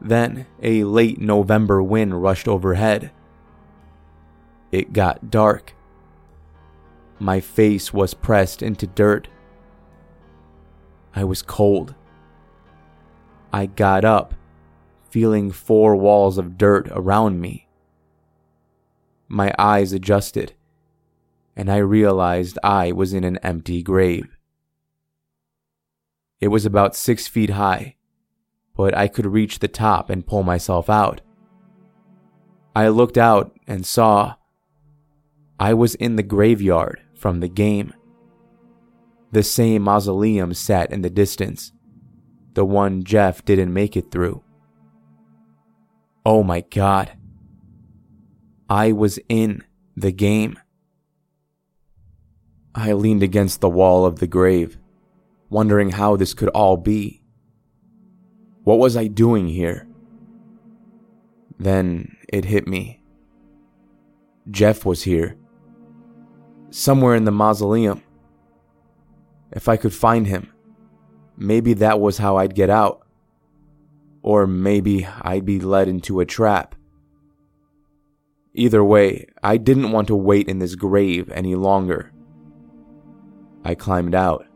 Then 0.00 0.46
a 0.60 0.84
late 0.84 1.20
November 1.20 1.82
wind 1.82 2.22
rushed 2.22 2.48
overhead. 2.48 3.12
It 4.72 4.92
got 4.92 5.30
dark. 5.30 5.74
My 7.18 7.38
face 7.38 7.92
was 7.92 8.14
pressed 8.14 8.62
into 8.62 8.86
dirt. 8.86 9.28
I 11.14 11.24
was 11.24 11.42
cold. 11.42 11.94
I 13.52 13.66
got 13.66 14.04
up, 14.04 14.34
feeling 15.10 15.50
four 15.50 15.94
walls 15.96 16.38
of 16.38 16.56
dirt 16.56 16.88
around 16.90 17.40
me. 17.40 17.68
My 19.28 19.52
eyes 19.58 19.92
adjusted, 19.92 20.54
and 21.54 21.70
I 21.70 21.78
realized 21.78 22.58
I 22.62 22.92
was 22.92 23.12
in 23.12 23.24
an 23.24 23.38
empty 23.38 23.82
grave. 23.82 24.36
It 26.40 26.48
was 26.48 26.64
about 26.64 26.96
six 26.96 27.28
feet 27.28 27.50
high, 27.50 27.96
but 28.74 28.96
I 28.96 29.06
could 29.06 29.26
reach 29.26 29.58
the 29.58 29.68
top 29.68 30.10
and 30.10 30.26
pull 30.26 30.42
myself 30.42 30.88
out. 30.88 31.20
I 32.74 32.88
looked 32.88 33.18
out 33.18 33.54
and 33.66 33.84
saw 33.86 34.36
I 35.60 35.74
was 35.74 35.94
in 35.94 36.16
the 36.16 36.22
graveyard 36.22 37.00
from 37.14 37.40
the 37.40 37.48
game. 37.48 37.92
The 39.32 39.42
same 39.42 39.82
mausoleum 39.82 40.54
sat 40.54 40.92
in 40.92 41.02
the 41.02 41.10
distance, 41.10 41.72
the 42.54 42.64
one 42.64 43.02
Jeff 43.02 43.44
didn't 43.44 43.72
make 43.72 43.96
it 43.96 44.10
through. 44.10 44.44
Oh 46.24 46.42
my 46.42 46.60
god. 46.60 47.16
I 48.68 48.92
was 48.92 49.18
in 49.28 49.64
the 49.96 50.12
game. 50.12 50.58
I 52.74 52.92
leaned 52.92 53.22
against 53.22 53.60
the 53.60 53.68
wall 53.68 54.06
of 54.06 54.18
the 54.18 54.26
grave, 54.26 54.78
wondering 55.50 55.90
how 55.90 56.16
this 56.16 56.34
could 56.34 56.48
all 56.50 56.76
be. 56.76 57.22
What 58.64 58.78
was 58.78 58.96
I 58.96 59.08
doing 59.08 59.48
here? 59.48 59.88
Then 61.58 62.16
it 62.28 62.44
hit 62.44 62.66
me. 62.66 63.02
Jeff 64.50 64.84
was 64.84 65.02
here, 65.02 65.36
Somewhere 66.70 67.14
in 67.14 67.24
the 67.24 67.30
mausoleum. 67.30 68.02
If 69.52 69.68
I 69.68 69.76
could 69.76 69.92
find 69.92 70.26
him, 70.26 70.52
maybe 71.36 71.74
that 71.74 72.00
was 72.00 72.18
how 72.18 72.36
I'd 72.36 72.54
get 72.54 72.70
out. 72.70 73.06
Or 74.22 74.46
maybe 74.46 75.06
I'd 75.20 75.44
be 75.44 75.60
led 75.60 75.88
into 75.88 76.20
a 76.20 76.26
trap. 76.26 76.74
Either 78.54 78.84
way, 78.84 79.26
I 79.42 79.56
didn't 79.56 79.92
want 79.92 80.08
to 80.08 80.16
wait 80.16 80.48
in 80.48 80.58
this 80.58 80.74
grave 80.74 81.30
any 81.30 81.54
longer. 81.54 82.12
I 83.64 83.74
climbed 83.74 84.14
out. 84.14 84.46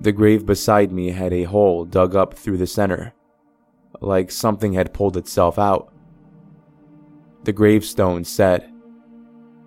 The 0.00 0.12
grave 0.12 0.44
beside 0.44 0.92
me 0.92 1.10
had 1.10 1.32
a 1.32 1.44
hole 1.44 1.84
dug 1.84 2.14
up 2.14 2.34
through 2.34 2.58
the 2.58 2.66
center, 2.66 3.14
like 4.00 4.30
something 4.30 4.72
had 4.72 4.92
pulled 4.92 5.16
itself 5.16 5.58
out. 5.58 5.92
The 7.44 7.52
gravestone 7.52 8.24
said, 8.24 8.70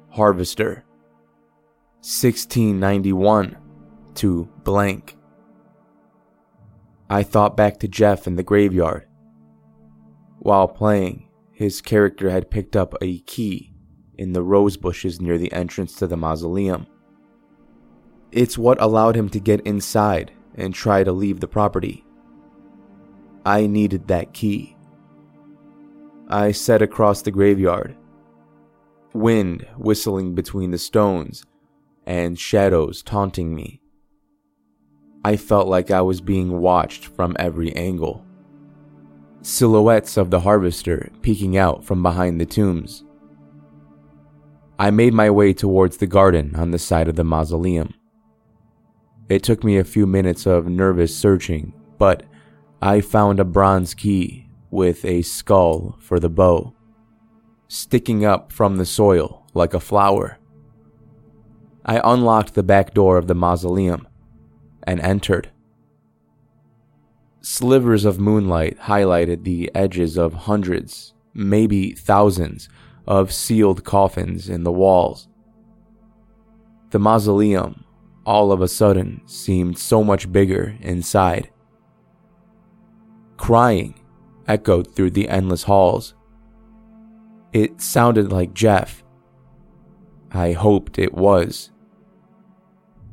Harvester, 0.10 0.84
1691 2.02 3.58
to 4.18 4.50
blank. 4.64 5.18
I 7.10 7.24
thought 7.24 7.56
back 7.56 7.80
to 7.80 7.88
Jeff 7.88 8.28
in 8.28 8.36
the 8.36 8.44
graveyard. 8.44 9.08
While 10.40 10.68
playing, 10.68 11.30
his 11.52 11.82
character 11.82 12.30
had 12.30 12.52
picked 12.52 12.76
up 12.76 12.94
a 13.02 13.20
key 13.22 13.74
in 14.18 14.34
the 14.34 14.44
rose 14.44 14.78
bushes 14.78 15.22
near 15.22 15.38
the 15.38 15.52
entrance 15.54 15.96
to 15.96 16.08
the 16.08 16.18
mausoleum. 16.18 16.88
It's 18.32 18.58
what 18.58 18.82
allowed 18.82 19.16
him 19.16 19.30
to 19.30 19.40
get 19.40 19.62
inside 19.62 20.32
and 20.56 20.74
try 20.74 21.04
to 21.04 21.12
leave 21.12 21.40
the 21.40 21.48
property. 21.48 22.04
I 23.46 23.68
needed 23.68 24.08
that 24.08 24.34
key. 24.34 24.76
I 26.28 26.52
sat 26.52 26.82
across 26.82 27.22
the 27.22 27.32
graveyard, 27.32 27.96
wind 29.14 29.66
whistling 29.78 30.36
between 30.36 30.72
the 30.72 30.78
stones 30.78 31.46
and 32.06 32.38
shadows 32.38 33.02
taunting 33.02 33.56
me. 33.56 33.82
I 35.28 35.36
felt 35.36 35.68
like 35.68 35.92
I 35.92 36.00
was 36.00 36.22
being 36.22 36.62
watched 36.62 37.08
from 37.08 37.36
every 37.38 37.76
angle 37.76 38.24
silhouettes 39.42 40.16
of 40.16 40.30
the 40.30 40.40
harvester 40.40 41.12
peeking 41.22 41.58
out 41.58 41.84
from 41.84 42.02
behind 42.02 42.40
the 42.40 42.46
tombs. 42.46 43.04
I 44.80 44.90
made 44.90 45.14
my 45.14 45.30
way 45.30 45.52
towards 45.52 45.98
the 45.98 46.08
garden 46.08 46.56
on 46.56 46.72
the 46.72 46.80
side 46.80 47.10
of 47.10 47.18
the 47.18 47.26
mausoleum. 47.26 47.94
It 49.28 49.44
took 49.44 49.66
me 49.66 49.78
a 49.78 49.84
few 49.84 50.08
minutes 50.08 50.46
of 50.46 50.70
nervous 50.70 51.14
searching, 51.14 51.74
but 51.98 52.24
I 52.82 53.02
found 53.02 53.42
a 53.42 53.46
bronze 53.46 53.94
key 53.94 54.48
with 54.72 55.04
a 55.04 55.24
skull 55.24 55.98
for 56.00 56.22
the 56.22 56.30
bow, 56.30 56.74
sticking 57.68 58.24
up 58.24 58.54
from 58.54 58.78
the 58.78 58.86
soil 58.86 59.46
like 59.54 59.74
a 59.74 59.82
flower. 59.82 60.40
I 61.86 62.00
unlocked 62.02 62.54
the 62.54 62.64
back 62.64 62.94
door 62.94 63.18
of 63.18 63.28
the 63.28 63.36
mausoleum 63.36 64.08
and 64.88 65.02
entered. 65.02 65.52
Slivers 67.42 68.06
of 68.06 68.20
moonlight 68.20 68.80
highlighted 68.80 69.44
the 69.44 69.70
edges 69.76 70.18
of 70.18 70.34
hundreds, 70.34 71.14
maybe 71.34 71.92
thousands, 71.92 72.70
of 73.06 73.32
sealed 73.32 73.84
coffins 73.84 74.50
in 74.50 74.64
the 74.64 74.72
walls. 74.72 75.28
The 76.90 77.00
mausoleum, 77.00 77.84
all 78.26 78.52
of 78.52 78.62
a 78.62 78.68
sudden, 78.68 79.22
seemed 79.26 79.78
so 79.78 80.04
much 80.04 80.32
bigger 80.32 80.78
inside. 80.82 81.52
Crying 83.36 84.00
echoed 84.48 84.96
through 84.96 85.12
the 85.12 85.30
endless 85.30 85.64
halls. 85.64 86.16
It 87.54 87.82
sounded 87.82 88.32
like 88.32 88.54
Jeff. 88.54 89.04
I 90.32 90.54
hoped 90.54 90.98
it 90.98 91.14
was. 91.14 91.72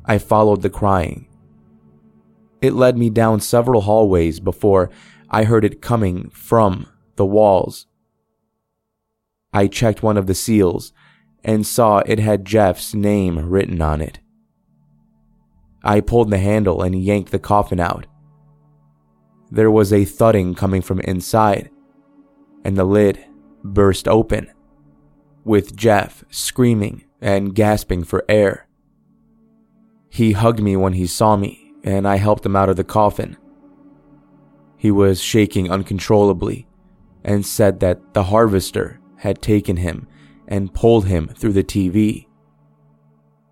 I 0.05 0.17
followed 0.17 0.61
the 0.61 0.69
crying 0.69 1.27
it 2.61 2.73
led 2.73 2.97
me 2.97 3.09
down 3.09 3.39
several 3.39 3.81
hallways 3.81 4.39
before 4.39 4.89
I 5.29 5.43
heard 5.43 5.65
it 5.65 5.81
coming 5.81 6.29
from 6.29 6.87
the 7.15 7.25
walls. 7.25 7.87
I 9.53 9.67
checked 9.67 10.03
one 10.03 10.17
of 10.17 10.27
the 10.27 10.35
seals 10.35 10.93
and 11.43 11.65
saw 11.65 11.99
it 11.99 12.19
had 12.19 12.45
Jeff's 12.45 12.93
name 12.93 13.49
written 13.49 13.81
on 13.81 14.01
it. 14.01 14.19
I 15.83 16.01
pulled 16.01 16.31
the 16.31 16.39
handle 16.39 16.81
and 16.81 17.01
yanked 17.01 17.31
the 17.31 17.39
coffin 17.39 17.79
out. 17.79 18.07
There 19.51 19.69
was 19.69 19.93
a 19.93 20.05
thudding 20.05 20.55
coming 20.55 20.81
from 20.81 20.99
inside, 21.01 21.69
and 22.63 22.75
the 22.75 22.83
lid 22.83 23.23
burst 23.63 24.07
open, 24.07 24.51
with 25.43 25.75
Jeff 25.75 26.23
screaming 26.31 27.05
and 27.21 27.53
gasping 27.53 28.03
for 28.03 28.25
air. 28.27 28.67
He 30.09 30.31
hugged 30.31 30.61
me 30.61 30.75
when 30.75 30.93
he 30.93 31.05
saw 31.05 31.35
me 31.35 31.64
and 31.85 32.07
I 32.07 32.17
helped 32.17 32.45
him 32.45 32.55
out 32.55 32.67
of 32.67 32.75
the 32.75 32.83
coffin. 32.83 33.37
He 34.75 34.91
was 34.91 35.21
shaking 35.21 35.71
uncontrollably 35.71 36.67
and 37.23 37.45
said 37.45 37.79
that 37.79 38.13
the 38.13 38.23
harvester 38.23 38.99
had 39.17 39.41
taken 39.41 39.77
him 39.77 40.07
and 40.47 40.73
pulled 40.73 41.05
him 41.05 41.27
through 41.27 41.53
the 41.53 41.63
TV. 41.63 42.27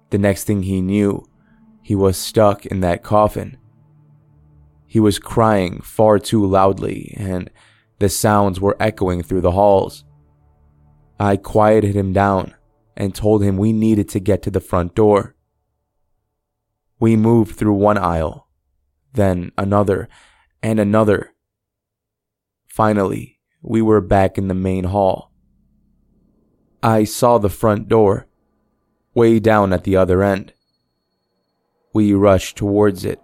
The 0.10 0.18
next 0.18 0.44
thing 0.44 0.64
he 0.64 0.82
knew, 0.82 1.26
he 1.82 1.96
was 1.96 2.18
stuck 2.18 2.66
in 2.66 2.82
that 2.82 3.04
coffin. 3.04 3.58
He 4.88 5.00
was 5.00 5.20
crying 5.20 5.82
far 5.82 6.20
too 6.20 6.46
loudly, 6.46 7.14
and 7.18 7.50
the 8.00 8.10
sounds 8.10 8.60
were 8.60 8.78
echoing 8.80 9.24
through 9.24 9.42
the 9.42 9.52
halls. 9.52 10.06
I 11.20 11.38
quieted 11.38 11.96
him 11.96 12.14
down 12.14 12.54
and 12.96 13.14
told 13.14 13.44
him 13.44 13.58
we 13.58 13.74
needed 13.74 14.10
to 14.10 14.20
get 14.20 14.42
to 14.44 14.52
the 14.52 14.60
front 14.60 14.94
door. 14.96 15.36
We 17.04 17.18
moved 17.18 17.58
through 17.58 17.74
one 17.74 17.98
aisle, 17.98 18.48
then 19.12 19.52
another, 19.58 20.08
and 20.62 20.80
another. 20.80 21.34
Finally, 22.66 23.42
we 23.62 23.82
were 23.82 24.00
back 24.00 24.38
in 24.38 24.48
the 24.48 24.54
main 24.54 24.86
hall. 24.86 25.34
I 26.82 27.04
saw 27.04 27.40
the 27.40 27.50
front 27.50 27.90
door, 27.90 28.30
way 29.14 29.42
down 29.42 29.74
at 29.74 29.84
the 29.84 29.98
other 29.98 30.24
end. 30.24 30.54
We 31.94 32.14
rushed 32.14 32.56
towards 32.56 33.04
it. 33.04 33.22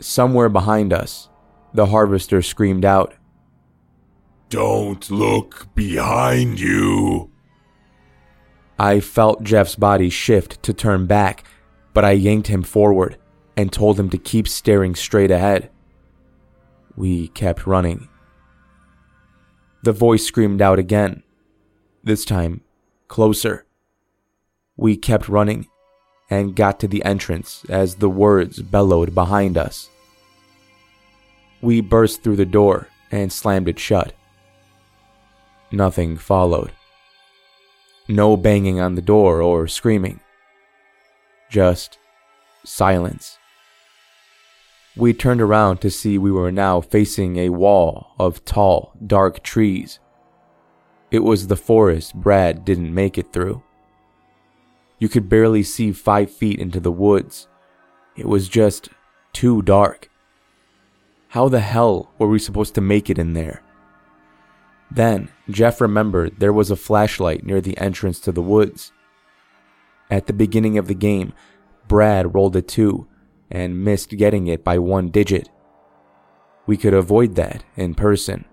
Somewhere 0.00 0.48
behind 0.48 0.92
us, 0.92 1.28
the 1.72 1.86
harvester 1.86 2.42
screamed 2.42 2.84
out, 2.84 3.14
Don't 4.48 5.08
look 5.08 5.72
behind 5.76 6.58
you. 6.58 7.30
I 8.76 8.98
felt 8.98 9.44
Jeff's 9.44 9.76
body 9.76 10.10
shift 10.10 10.60
to 10.64 10.74
turn 10.74 11.06
back 11.06 11.44
but 11.96 12.04
I 12.04 12.10
yanked 12.10 12.48
him 12.48 12.62
forward 12.62 13.16
and 13.56 13.72
told 13.72 13.98
him 13.98 14.10
to 14.10 14.18
keep 14.18 14.46
staring 14.46 14.94
straight 14.94 15.30
ahead. 15.30 15.70
We 16.94 17.28
kept 17.28 17.66
running. 17.66 18.10
The 19.82 19.92
voice 19.92 20.26
screamed 20.26 20.60
out 20.60 20.78
again, 20.78 21.22
this 22.04 22.26
time 22.26 22.60
closer. 23.08 23.64
We 24.76 24.98
kept 24.98 25.26
running 25.30 25.68
and 26.28 26.54
got 26.54 26.80
to 26.80 26.86
the 26.86 27.02
entrance 27.02 27.64
as 27.70 27.94
the 27.94 28.10
words 28.10 28.60
bellowed 28.60 29.14
behind 29.14 29.56
us. 29.56 29.88
We 31.62 31.80
burst 31.80 32.22
through 32.22 32.36
the 32.36 32.44
door 32.44 32.88
and 33.10 33.32
slammed 33.32 33.70
it 33.70 33.78
shut. 33.78 34.12
Nothing 35.72 36.18
followed. 36.18 36.72
No 38.06 38.36
banging 38.36 38.80
on 38.80 38.96
the 38.96 39.00
door 39.00 39.40
or 39.40 39.66
screaming 39.66 40.20
just 41.50 41.98
silence. 42.64 43.38
We 44.96 45.12
turned 45.12 45.42
around 45.42 45.78
to 45.82 45.90
see 45.90 46.16
we 46.16 46.32
were 46.32 46.50
now 46.50 46.80
facing 46.80 47.36
a 47.36 47.50
wall 47.50 48.14
of 48.18 48.44
tall, 48.44 48.92
dark 49.06 49.42
trees. 49.42 49.98
It 51.10 51.20
was 51.20 51.46
the 51.46 51.56
forest 51.56 52.14
Brad 52.14 52.64
didn't 52.64 52.94
make 52.94 53.18
it 53.18 53.32
through. 53.32 53.62
You 54.98 55.08
could 55.08 55.28
barely 55.28 55.62
see 55.62 55.92
five 55.92 56.30
feet 56.30 56.58
into 56.58 56.80
the 56.80 56.90
woods. 56.92 57.46
It 58.16 58.26
was 58.26 58.48
just 58.48 58.88
too 59.34 59.60
dark. 59.60 60.10
How 61.28 61.48
the 61.48 61.60
hell 61.60 62.10
were 62.18 62.28
we 62.28 62.38
supposed 62.38 62.74
to 62.76 62.80
make 62.80 63.10
it 63.10 63.18
in 63.18 63.34
there? 63.34 63.62
Then 64.90 65.28
Jeff 65.50 65.80
remembered 65.80 66.38
there 66.38 66.52
was 66.52 66.70
a 66.70 66.76
flashlight 66.76 67.44
near 67.44 67.60
the 67.60 67.76
entrance 67.76 68.18
to 68.20 68.32
the 68.32 68.42
woods. 68.42 68.92
At 70.10 70.26
the 70.26 70.32
beginning 70.32 70.78
of 70.78 70.86
the 70.86 70.94
game, 70.94 71.32
Brad 71.88 72.34
rolled 72.34 72.56
a 72.56 72.62
2 72.62 73.06
and 73.50 73.84
missed 73.84 74.10
getting 74.10 74.46
it 74.46 74.64
by 74.64 74.78
one 74.78 75.10
digit. 75.10 75.48
We 76.66 76.76
could 76.76 76.94
avoid 76.94 77.34
that 77.36 77.64
in 77.76 77.94
person. 77.94 78.44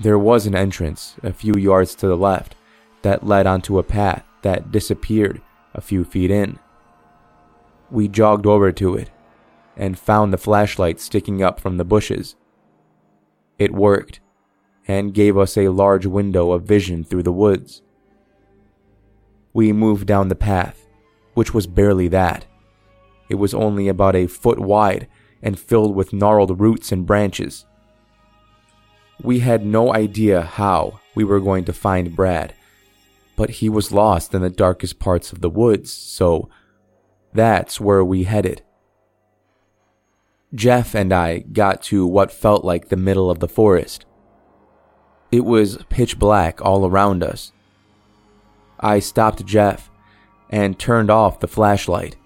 There 0.00 0.18
was 0.18 0.46
an 0.46 0.54
entrance 0.54 1.16
a 1.22 1.32
few 1.32 1.54
yards 1.56 1.94
to 1.96 2.06
the 2.06 2.16
left 2.16 2.54
that 3.02 3.26
led 3.26 3.46
onto 3.46 3.78
a 3.78 3.82
path 3.82 4.24
that 4.42 4.70
disappeared 4.70 5.42
a 5.74 5.80
few 5.80 6.04
feet 6.04 6.30
in. 6.30 6.58
We 7.90 8.08
jogged 8.08 8.46
over 8.46 8.72
to 8.72 8.94
it 8.94 9.10
and 9.76 9.98
found 9.98 10.32
the 10.32 10.38
flashlight 10.38 11.00
sticking 11.00 11.42
up 11.42 11.60
from 11.60 11.76
the 11.76 11.84
bushes. 11.84 12.36
It 13.58 13.74
worked 13.74 14.20
and 14.86 15.14
gave 15.14 15.36
us 15.36 15.56
a 15.56 15.68
large 15.68 16.06
window 16.06 16.52
of 16.52 16.62
vision 16.62 17.04
through 17.04 17.24
the 17.24 17.32
woods. 17.32 17.82
We 19.52 19.72
moved 19.72 20.06
down 20.06 20.28
the 20.28 20.34
path, 20.34 20.86
which 21.34 21.54
was 21.54 21.66
barely 21.66 22.08
that. 22.08 22.46
It 23.28 23.36
was 23.36 23.54
only 23.54 23.88
about 23.88 24.16
a 24.16 24.26
foot 24.26 24.58
wide 24.58 25.08
and 25.42 25.58
filled 25.58 25.94
with 25.94 26.12
gnarled 26.12 26.60
roots 26.60 26.92
and 26.92 27.06
branches. 27.06 27.64
We 29.22 29.40
had 29.40 29.64
no 29.64 29.92
idea 29.92 30.42
how 30.42 31.00
we 31.14 31.24
were 31.24 31.40
going 31.40 31.64
to 31.64 31.72
find 31.72 32.14
Brad, 32.14 32.54
but 33.36 33.50
he 33.50 33.68
was 33.68 33.92
lost 33.92 34.34
in 34.34 34.42
the 34.42 34.50
darkest 34.50 34.98
parts 34.98 35.32
of 35.32 35.40
the 35.40 35.50
woods, 35.50 35.92
so 35.92 36.48
that's 37.32 37.80
where 37.80 38.04
we 38.04 38.24
headed. 38.24 38.62
Jeff 40.54 40.94
and 40.94 41.12
I 41.12 41.40
got 41.40 41.82
to 41.84 42.06
what 42.06 42.32
felt 42.32 42.64
like 42.64 42.88
the 42.88 42.96
middle 42.96 43.30
of 43.30 43.40
the 43.40 43.48
forest. 43.48 44.06
It 45.30 45.44
was 45.44 45.84
pitch 45.90 46.18
black 46.18 46.64
all 46.64 46.86
around 46.86 47.22
us. 47.22 47.52
I 48.80 49.00
stopped 49.00 49.44
Jeff 49.44 49.90
and 50.50 50.78
turned 50.78 51.10
off 51.10 51.40
the 51.40 51.48
flashlight. 51.48 52.16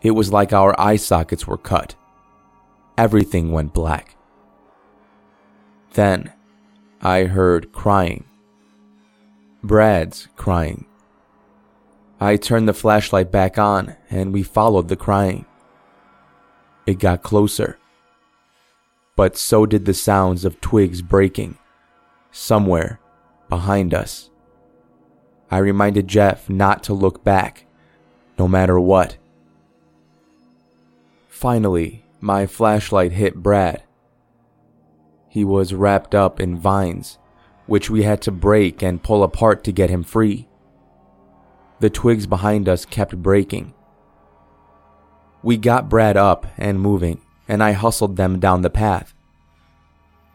It 0.00 0.12
was 0.12 0.32
like 0.32 0.52
our 0.52 0.78
eye 0.80 0.96
sockets 0.96 1.46
were 1.46 1.58
cut. 1.58 1.94
Everything 2.98 3.52
went 3.52 3.72
black. 3.72 4.16
Then 5.92 6.32
I 7.00 7.24
heard 7.24 7.72
crying. 7.72 8.24
Brad's 9.62 10.28
crying. 10.36 10.86
I 12.20 12.36
turned 12.36 12.68
the 12.68 12.72
flashlight 12.72 13.30
back 13.30 13.58
on 13.58 13.96
and 14.10 14.32
we 14.32 14.42
followed 14.42 14.88
the 14.88 14.96
crying. 14.96 15.44
It 16.86 16.98
got 16.98 17.22
closer. 17.22 17.78
But 19.14 19.36
so 19.36 19.66
did 19.66 19.84
the 19.84 19.94
sounds 19.94 20.44
of 20.44 20.60
twigs 20.60 21.02
breaking, 21.02 21.58
somewhere 22.32 22.98
behind 23.48 23.94
us. 23.94 24.30
I 25.52 25.58
reminded 25.58 26.08
Jeff 26.08 26.50
not 26.50 26.82
to 26.84 26.94
look 26.94 27.22
back, 27.22 27.66
no 28.38 28.48
matter 28.48 28.80
what. 28.80 29.18
Finally, 31.28 32.04
my 32.20 32.46
flashlight 32.46 33.12
hit 33.12 33.36
Brad. 33.36 33.84
He 35.28 35.44
was 35.44 35.74
wrapped 35.74 36.14
up 36.14 36.40
in 36.40 36.58
vines, 36.58 37.18
which 37.66 37.88
we 37.88 38.02
had 38.02 38.20
to 38.22 38.32
break 38.32 38.82
and 38.82 39.02
pull 39.02 39.22
apart 39.22 39.62
to 39.64 39.72
get 39.72 39.90
him 39.90 40.02
free. 40.02 40.48
The 41.78 41.90
twigs 41.90 42.26
behind 42.26 42.68
us 42.68 42.84
kept 42.84 43.22
breaking, 43.22 43.74
we 45.42 45.56
got 45.56 45.88
Brad 45.88 46.16
up 46.16 46.46
and 46.56 46.80
moving, 46.80 47.20
and 47.48 47.62
I 47.62 47.72
hustled 47.72 48.16
them 48.16 48.38
down 48.38 48.62
the 48.62 48.70
path. 48.70 49.12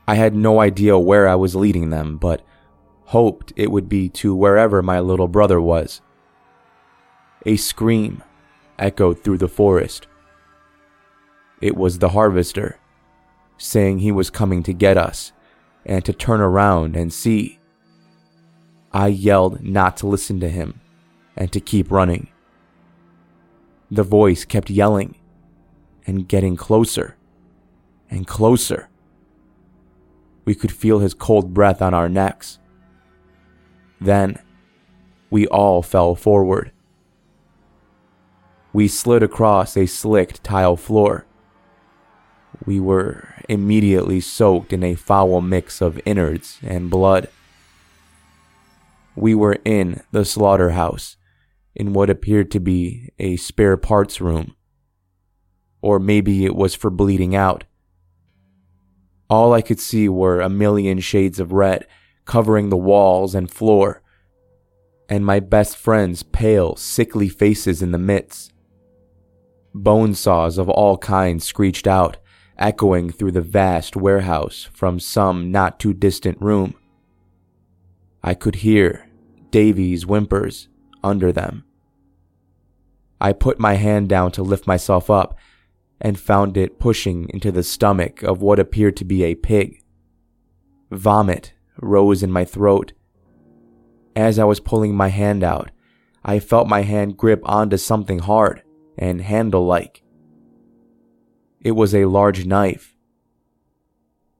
I 0.05 0.15
had 0.15 0.35
no 0.35 0.59
idea 0.59 0.99
where 0.99 1.27
I 1.27 1.35
was 1.35 1.55
leading 1.55 1.89
them, 1.89 2.17
but 2.17 2.41
hoped 3.07 3.53
it 3.55 3.71
would 3.71 3.87
be 3.87 4.09
to 4.09 4.35
wherever 4.35 4.81
my 4.81 4.99
little 4.99 5.29
brother 5.29 5.61
was. 5.61 6.01
A 7.45 7.55
scream 7.55 8.21
echoed 8.77 9.23
through 9.23 9.37
the 9.37 9.47
forest. 9.47 10.07
It 11.61 11.77
was 11.77 11.99
the 11.99 12.09
harvester, 12.09 12.79
saying 13.57 13.99
he 13.99 14.11
was 14.11 14.29
coming 14.29 14.61
to 14.63 14.73
get 14.73 14.97
us 14.97 15.31
and 15.85 16.03
to 16.03 16.11
turn 16.11 16.41
around 16.41 16.97
and 16.97 17.13
see. 17.13 17.59
I 18.91 19.07
yelled 19.07 19.63
not 19.63 19.95
to 19.97 20.07
listen 20.07 20.41
to 20.41 20.49
him 20.49 20.81
and 21.37 21.49
to 21.53 21.61
keep 21.61 21.89
running. 21.89 22.27
The 23.89 24.03
voice 24.03 24.43
kept 24.43 24.69
yelling 24.69 25.15
and 26.05 26.27
getting 26.27 26.57
closer 26.57 27.15
and 28.09 28.27
closer. 28.27 28.89
We 30.43 30.55
could 30.55 30.73
feel 30.73 30.99
his 30.99 31.13
cold 31.13 31.53
breath 31.53 31.81
on 31.81 31.93
our 31.93 32.09
necks. 32.09 32.59
Then 33.99 34.39
we 35.29 35.47
all 35.47 35.81
fell 35.81 36.15
forward. 36.15 36.71
We 38.73 38.87
slid 38.87 39.23
across 39.23 39.75
a 39.75 39.85
slicked 39.85 40.43
tile 40.43 40.75
floor. 40.75 41.25
We 42.65 42.79
were 42.79 43.33
immediately 43.49 44.19
soaked 44.19 44.73
in 44.73 44.83
a 44.83 44.95
foul 44.95 45.41
mix 45.41 45.81
of 45.81 45.99
innards 46.05 46.59
and 46.61 46.89
blood. 46.89 47.29
We 49.15 49.33
were 49.33 49.57
in 49.65 50.01
the 50.11 50.25
slaughterhouse 50.25 51.17
in 51.75 51.93
what 51.93 52.09
appeared 52.09 52.51
to 52.51 52.59
be 52.59 53.09
a 53.19 53.37
spare 53.37 53.77
parts 53.77 54.21
room. 54.21 54.55
Or 55.81 55.99
maybe 55.99 56.45
it 56.45 56.55
was 56.55 56.75
for 56.75 56.89
bleeding 56.89 57.35
out. 57.35 57.63
All 59.29 59.53
I 59.53 59.61
could 59.61 59.79
see 59.79 60.07
were 60.09 60.39
a 60.39 60.49
million 60.49 60.99
shades 60.99 61.39
of 61.39 61.51
red 61.51 61.85
covering 62.27 62.69
the 62.69 62.77
walls 62.77 63.33
and 63.33 63.49
floor, 63.49 64.03
and 65.09 65.25
my 65.25 65.39
best 65.39 65.75
friend's 65.77 66.21
pale, 66.21 66.75
sickly 66.75 67.29
faces 67.29 67.81
in 67.81 67.91
the 67.91 67.97
midst. 67.97 68.53
Bone 69.73 70.13
saws 70.13 70.57
of 70.57 70.69
all 70.69 70.97
kinds 70.97 71.43
screeched 71.43 71.87
out, 71.87 72.17
echoing 72.59 73.09
through 73.09 73.31
the 73.31 73.41
vast 73.41 73.95
warehouse 73.95 74.67
from 74.73 74.99
some 74.99 75.51
not 75.51 75.79
too 75.79 75.93
distant 75.93 76.39
room. 76.41 76.75
I 78.23 78.33
could 78.33 78.55
hear 78.55 79.07
Davy's 79.49 80.03
whimpers 80.03 80.67
under 81.03 81.31
them. 81.31 81.63
I 83.21 83.33
put 83.33 83.59
my 83.59 83.75
hand 83.75 84.09
down 84.09 84.31
to 84.33 84.43
lift 84.43 84.67
myself 84.67 85.09
up 85.09 85.37
and 86.01 86.19
found 86.19 86.57
it 86.57 86.79
pushing 86.79 87.29
into 87.29 87.51
the 87.51 87.63
stomach 87.63 88.21
of 88.21 88.41
what 88.41 88.59
appeared 88.59 88.97
to 88.97 89.05
be 89.05 89.23
a 89.23 89.35
pig. 89.35 89.81
Vomit 90.91 91.53
rose 91.79 92.23
in 92.23 92.31
my 92.31 92.45
throat. 92.45 92.93
As 94.15 94.39
I 94.39 94.43
was 94.45 94.59
pulling 94.59 94.95
my 94.95 95.09
hand 95.09 95.43
out, 95.43 95.71
I 96.23 96.39
felt 96.39 96.67
my 96.67 96.81
hand 96.81 97.17
grip 97.17 97.41
onto 97.43 97.77
something 97.77 98.19
hard 98.19 98.63
and 98.97 99.21
handle 99.21 99.65
like. 99.65 100.03
It 101.61 101.71
was 101.71 101.93
a 101.93 102.05
large 102.05 102.45
knife. 102.45 102.95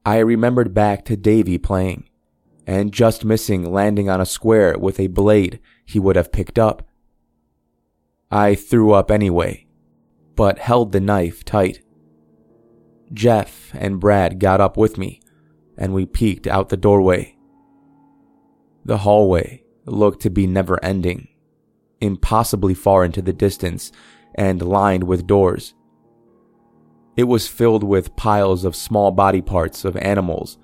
I 0.04 0.18
remembered 0.18 0.74
back 0.74 1.04
to 1.06 1.16
Davy 1.16 1.58
playing 1.58 2.08
and 2.66 2.92
just 2.92 3.24
missing 3.24 3.72
landing 3.72 4.08
on 4.10 4.20
a 4.20 4.26
square 4.26 4.78
with 4.78 5.00
a 5.00 5.06
blade 5.06 5.60
he 5.84 5.98
would 5.98 6.16
have 6.16 6.32
picked 6.32 6.58
up. 6.58 6.86
I 8.30 8.54
threw 8.54 8.92
up 8.92 9.10
anyway, 9.10 9.66
but 10.36 10.58
held 10.58 10.92
the 10.92 11.00
knife 11.00 11.44
tight. 11.44 11.82
Jeff 13.12 13.70
and 13.74 13.98
Brad 13.98 14.38
got 14.38 14.60
up 14.60 14.76
with 14.76 14.98
me, 14.98 15.20
and 15.78 15.94
we 15.94 16.04
peeked 16.04 16.46
out 16.46 16.68
the 16.68 16.76
doorway. 16.76 17.36
The 18.84 18.98
hallway 18.98 19.62
looked 19.86 20.20
to 20.22 20.30
be 20.30 20.46
never 20.46 20.82
ending, 20.84 21.28
impossibly 22.00 22.74
far 22.74 23.04
into 23.04 23.22
the 23.22 23.32
distance, 23.32 23.92
and 24.34 24.60
lined 24.60 25.04
with 25.04 25.26
doors. 25.26 25.74
It 27.16 27.24
was 27.24 27.48
filled 27.48 27.82
with 27.82 28.16
piles 28.16 28.64
of 28.64 28.76
small 28.76 29.10
body 29.10 29.40
parts 29.40 29.84
of 29.84 29.96
animals 29.96 30.58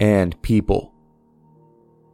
and 0.00 0.40
people. 0.42 0.92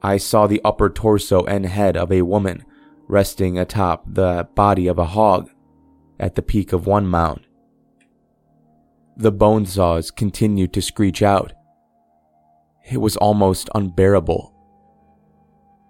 I 0.03 0.17
saw 0.17 0.47
the 0.47 0.61
upper 0.65 0.91
torso 0.91 1.45
and 1.45 1.65
head 1.65 1.97
of 1.97 2.13
a 2.13 2.23
woman 2.23 2.65
resting 3.09 3.59
atop 3.59 4.05
the 4.07 4.49
body 4.55 4.87
of 4.87 4.99
a 4.99 5.05
hog 5.07 5.51
at 6.19 6.35
the 6.35 6.43
peak 6.43 6.73
of 6.73 6.87
one 6.87 7.07
mound. 7.07 7.47
The 9.17 9.33
bone 9.33 9.67
saws 9.67 10.11
continued 10.11 10.73
to 10.73 10.83
screech 10.83 11.23
out. 11.23 11.53
It 12.91 12.99
was 12.99 13.17
almost 13.17 13.69
unbearable. 13.75 14.53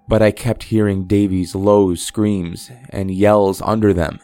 But 0.08 0.22
I 0.22 0.30
kept 0.30 0.64
hearing 0.64 1.06
Davy's 1.06 1.54
low 1.54 1.94
screams 1.94 2.70
and 2.90 3.10
yells 3.10 3.62
under 3.62 3.92
them. 3.92 4.18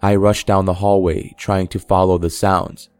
I 0.00 0.16
rushed 0.16 0.46
down 0.46 0.66
the 0.66 0.74
hallway 0.74 1.34
trying 1.38 1.68
to 1.68 1.78
follow 1.78 2.18
the 2.18 2.30
sounds. 2.30 2.90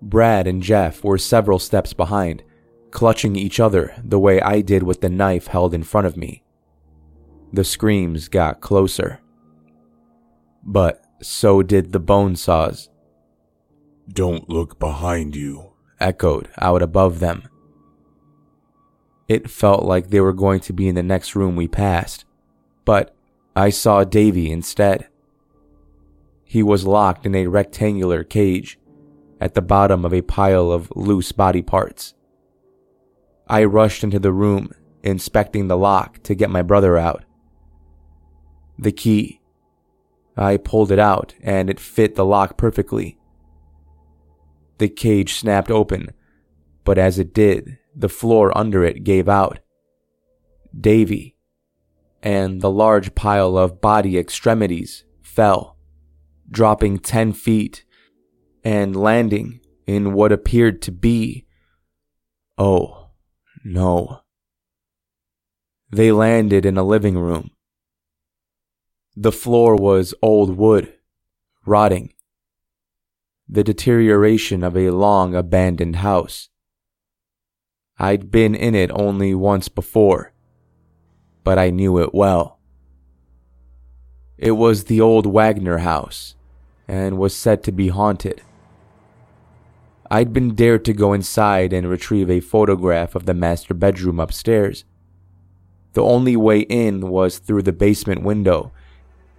Brad 0.00 0.46
and 0.46 0.62
Jeff 0.62 1.02
were 1.02 1.18
several 1.18 1.58
steps 1.58 1.92
behind, 1.92 2.42
clutching 2.90 3.36
each 3.36 3.58
other 3.58 3.94
the 4.02 4.18
way 4.18 4.40
I 4.40 4.60
did 4.60 4.82
with 4.82 5.00
the 5.00 5.08
knife 5.08 5.48
held 5.48 5.74
in 5.74 5.82
front 5.82 6.06
of 6.06 6.16
me. 6.16 6.44
The 7.52 7.64
screams 7.64 8.28
got 8.28 8.60
closer. 8.60 9.20
But 10.62 11.04
so 11.22 11.62
did 11.62 11.92
the 11.92 12.00
bone 12.00 12.36
saws. 12.36 12.88
Don't 14.08 14.48
look 14.48 14.78
behind 14.78 15.34
you, 15.34 15.65
echoed 16.00 16.48
out 16.58 16.82
above 16.82 17.20
them. 17.20 17.48
It 19.28 19.50
felt 19.50 19.84
like 19.84 20.10
they 20.10 20.20
were 20.20 20.32
going 20.32 20.60
to 20.60 20.72
be 20.72 20.88
in 20.88 20.94
the 20.94 21.02
next 21.02 21.34
room 21.34 21.56
we 21.56 21.66
passed, 21.68 22.24
but 22.84 23.14
I 23.54 23.70
saw 23.70 24.04
Davy 24.04 24.50
instead. 24.50 25.08
He 26.44 26.62
was 26.62 26.86
locked 26.86 27.26
in 27.26 27.34
a 27.34 27.48
rectangular 27.48 28.22
cage 28.22 28.78
at 29.40 29.54
the 29.54 29.62
bottom 29.62 30.04
of 30.04 30.14
a 30.14 30.22
pile 30.22 30.70
of 30.70 30.92
loose 30.94 31.32
body 31.32 31.62
parts. 31.62 32.14
I 33.48 33.64
rushed 33.64 34.04
into 34.04 34.18
the 34.18 34.32
room, 34.32 34.70
inspecting 35.02 35.68
the 35.68 35.76
lock 35.76 36.22
to 36.24 36.34
get 36.34 36.50
my 36.50 36.62
brother 36.62 36.96
out 36.96 37.24
the 38.78 38.92
key. 38.92 39.40
I 40.36 40.56
pulled 40.58 40.92
it 40.92 40.98
out 40.98 41.34
and 41.42 41.70
it 41.70 41.80
fit 41.80 42.14
the 42.14 42.24
lock 42.24 42.56
perfectly. 42.56 43.18
The 44.78 44.88
cage 44.88 45.34
snapped 45.34 45.70
open, 45.70 46.10
but 46.84 46.98
as 46.98 47.18
it 47.18 47.32
did, 47.32 47.78
the 47.94 48.08
floor 48.08 48.56
under 48.56 48.84
it 48.84 49.04
gave 49.04 49.28
out. 49.28 49.60
Davy 50.78 51.36
and 52.22 52.60
the 52.60 52.70
large 52.70 53.14
pile 53.14 53.56
of 53.56 53.80
body 53.80 54.18
extremities 54.18 55.04
fell, 55.22 55.76
dropping 56.50 56.98
10 56.98 57.32
feet 57.32 57.84
and 58.64 58.96
landing 58.96 59.60
in 59.86 60.12
what 60.12 60.32
appeared 60.32 60.82
to 60.82 60.92
be. 60.92 61.46
Oh, 62.58 63.10
no. 63.64 64.20
They 65.90 66.10
landed 66.10 66.66
in 66.66 66.76
a 66.76 66.82
living 66.82 67.16
room. 67.16 67.50
The 69.14 69.32
floor 69.32 69.76
was 69.76 70.14
old 70.20 70.56
wood, 70.56 70.92
rotting. 71.64 72.12
The 73.48 73.62
deterioration 73.62 74.64
of 74.64 74.76
a 74.76 74.90
long 74.90 75.36
abandoned 75.36 75.96
house. 75.96 76.48
I'd 77.96 78.32
been 78.32 78.56
in 78.56 78.74
it 78.74 78.90
only 78.92 79.34
once 79.34 79.68
before, 79.68 80.32
but 81.44 81.56
I 81.56 81.70
knew 81.70 81.98
it 81.98 82.12
well. 82.12 82.58
It 84.36 84.52
was 84.52 84.84
the 84.84 85.00
old 85.00 85.26
Wagner 85.26 85.78
house 85.78 86.34
and 86.88 87.18
was 87.18 87.36
said 87.36 87.62
to 87.64 87.72
be 87.72 87.88
haunted. 87.88 88.42
I'd 90.10 90.32
been 90.32 90.56
dared 90.56 90.84
to 90.86 90.92
go 90.92 91.12
inside 91.12 91.72
and 91.72 91.88
retrieve 91.88 92.28
a 92.28 92.40
photograph 92.40 93.14
of 93.14 93.26
the 93.26 93.34
master 93.34 93.74
bedroom 93.74 94.18
upstairs. 94.18 94.84
The 95.92 96.02
only 96.02 96.36
way 96.36 96.60
in 96.60 97.08
was 97.10 97.38
through 97.38 97.62
the 97.62 97.72
basement 97.72 98.22
window, 98.22 98.72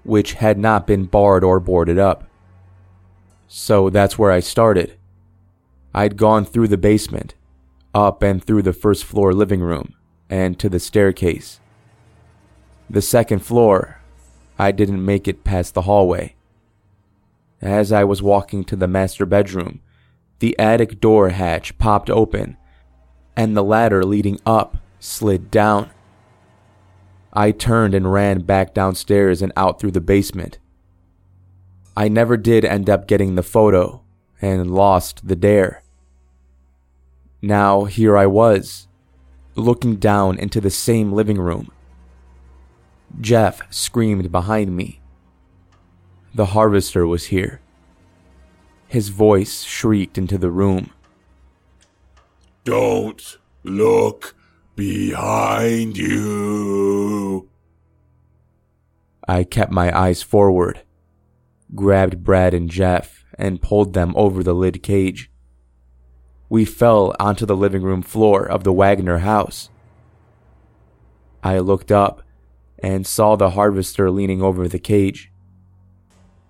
which 0.03 0.33
had 0.33 0.57
not 0.57 0.87
been 0.87 1.05
barred 1.05 1.43
or 1.43 1.59
boarded 1.59 1.99
up. 1.99 2.23
So 3.47 3.89
that's 3.89 4.19
where 4.19 4.31
I 4.31 4.39
started. 4.39 4.97
I'd 5.93 6.17
gone 6.17 6.45
through 6.45 6.67
the 6.67 6.77
basement, 6.77 7.33
up 7.93 8.21
and 8.21 8.43
through 8.43 8.61
the 8.63 8.73
first 8.73 9.03
floor 9.05 9.33
living 9.33 9.61
room, 9.61 9.95
and 10.29 10.59
to 10.59 10.69
the 10.69 10.79
staircase. 10.79 11.59
The 12.89 13.01
second 13.01 13.39
floor, 13.39 14.01
I 14.59 14.71
didn't 14.71 15.03
make 15.03 15.27
it 15.27 15.43
past 15.43 15.73
the 15.73 15.83
hallway. 15.83 16.35
As 17.61 17.91
I 17.91 18.03
was 18.03 18.21
walking 18.21 18.63
to 18.65 18.75
the 18.75 18.87
master 18.87 19.25
bedroom, 19.25 19.81
the 20.39 20.57
attic 20.59 20.99
door 20.99 21.29
hatch 21.29 21.77
popped 21.77 22.09
open, 22.09 22.57
and 23.35 23.55
the 23.55 23.63
ladder 23.63 24.03
leading 24.03 24.39
up 24.45 24.77
slid 24.99 25.49
down. 25.49 25.89
I 27.33 27.51
turned 27.51 27.95
and 27.95 28.11
ran 28.11 28.41
back 28.41 28.73
downstairs 28.73 29.41
and 29.41 29.51
out 29.55 29.79
through 29.79 29.91
the 29.91 30.01
basement. 30.01 30.59
I 31.97 32.09
never 32.09 32.37
did 32.37 32.63
end 32.63 32.91
up 32.91 33.07
getting 33.07 33.33
the 33.33 33.41
photo 33.41 34.03
and 34.39 34.69
lost 34.69 35.27
the 35.27 35.35
dare. 35.35 35.81
Now 37.41 37.85
here 37.85 38.15
I 38.15 38.27
was, 38.27 38.87
looking 39.55 39.95
down 39.95 40.37
into 40.37 40.61
the 40.61 40.69
same 40.69 41.11
living 41.11 41.39
room. 41.39 41.71
Jeff 43.19 43.63
screamed 43.73 44.31
behind 44.31 44.77
me. 44.77 45.01
The 46.35 46.53
harvester 46.53 47.07
was 47.07 47.25
here. 47.25 47.61
His 48.87 49.09
voice 49.09 49.63
shrieked 49.63 50.19
into 50.19 50.37
the 50.37 50.51
room. 50.51 50.91
Don't 52.63 53.39
look 53.63 54.35
behind 54.75 55.97
you. 55.97 57.49
I 59.27 59.43
kept 59.43 59.71
my 59.71 59.97
eyes 59.97 60.21
forward, 60.21 60.83
grabbed 61.75 62.23
Brad 62.23 62.53
and 62.53 62.69
Jeff, 62.69 63.25
and 63.37 63.61
pulled 63.61 63.93
them 63.93 64.13
over 64.15 64.43
the 64.43 64.53
lid 64.53 64.81
cage. 64.81 65.29
We 66.49 66.65
fell 66.65 67.15
onto 67.19 67.45
the 67.45 67.55
living 67.55 67.83
room 67.83 68.01
floor 68.01 68.45
of 68.45 68.63
the 68.63 68.73
Wagner 68.73 69.19
house. 69.19 69.69
I 71.43 71.59
looked 71.59 71.91
up 71.91 72.23
and 72.79 73.05
saw 73.05 73.35
the 73.35 73.51
harvester 73.51 74.09
leaning 74.09 74.41
over 74.41 74.67
the 74.67 74.79
cage. 74.79 75.31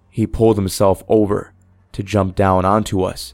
He 0.09 0.28
pulled 0.28 0.57
himself 0.57 1.03
over 1.07 1.53
to 1.93 2.03
jump 2.03 2.36
down 2.36 2.65
onto 2.65 3.01
us, 3.01 3.34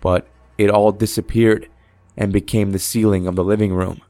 but 0.00 0.28
it 0.56 0.70
all 0.70 0.92
disappeared 0.92 1.68
and 2.16 2.32
became 2.32 2.72
the 2.72 2.78
ceiling 2.78 3.26
of 3.26 3.36
the 3.36 3.44
living 3.44 3.72
room. 3.72 4.00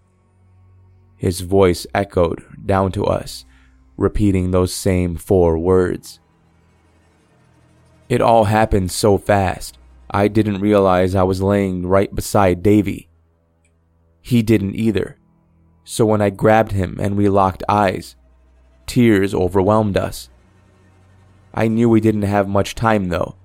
His 1.17 1.41
voice 1.41 1.87
echoed 1.95 2.45
down 2.65 2.93
to 2.93 3.05
us, 3.05 3.45
repeating 3.97 4.51
those 4.51 4.73
same 4.73 5.17
four 5.17 5.59
words. 5.59 6.21
It 8.09 8.21
all 8.23 8.45
happened 8.45 8.91
so 8.91 9.19
fast, 9.19 9.79
I 10.11 10.29
didn't 10.29 10.61
realize 10.61 11.15
I 11.15 11.25
was 11.25 11.43
laying 11.43 11.87
right 11.87 12.15
beside 12.15 12.63
Davy. 12.63 13.09
He 14.23 14.43
didn't 14.43 14.77
either, 14.77 15.19
so 15.85 16.07
when 16.07 16.23
I 16.23 16.31
grabbed 16.31 16.73
him 16.73 16.99
and 17.01 17.17
we 17.17 17.29
locked 17.29 17.63
eyes, 17.69 18.17
tears 18.87 19.35
overwhelmed 19.35 19.97
us. 19.97 20.31
I 21.53 21.69
knew 21.69 21.89
we 21.89 22.01
didn't 22.01 22.23
have 22.23 22.49
much 22.49 22.75
time 22.75 23.09
though, 23.09 23.37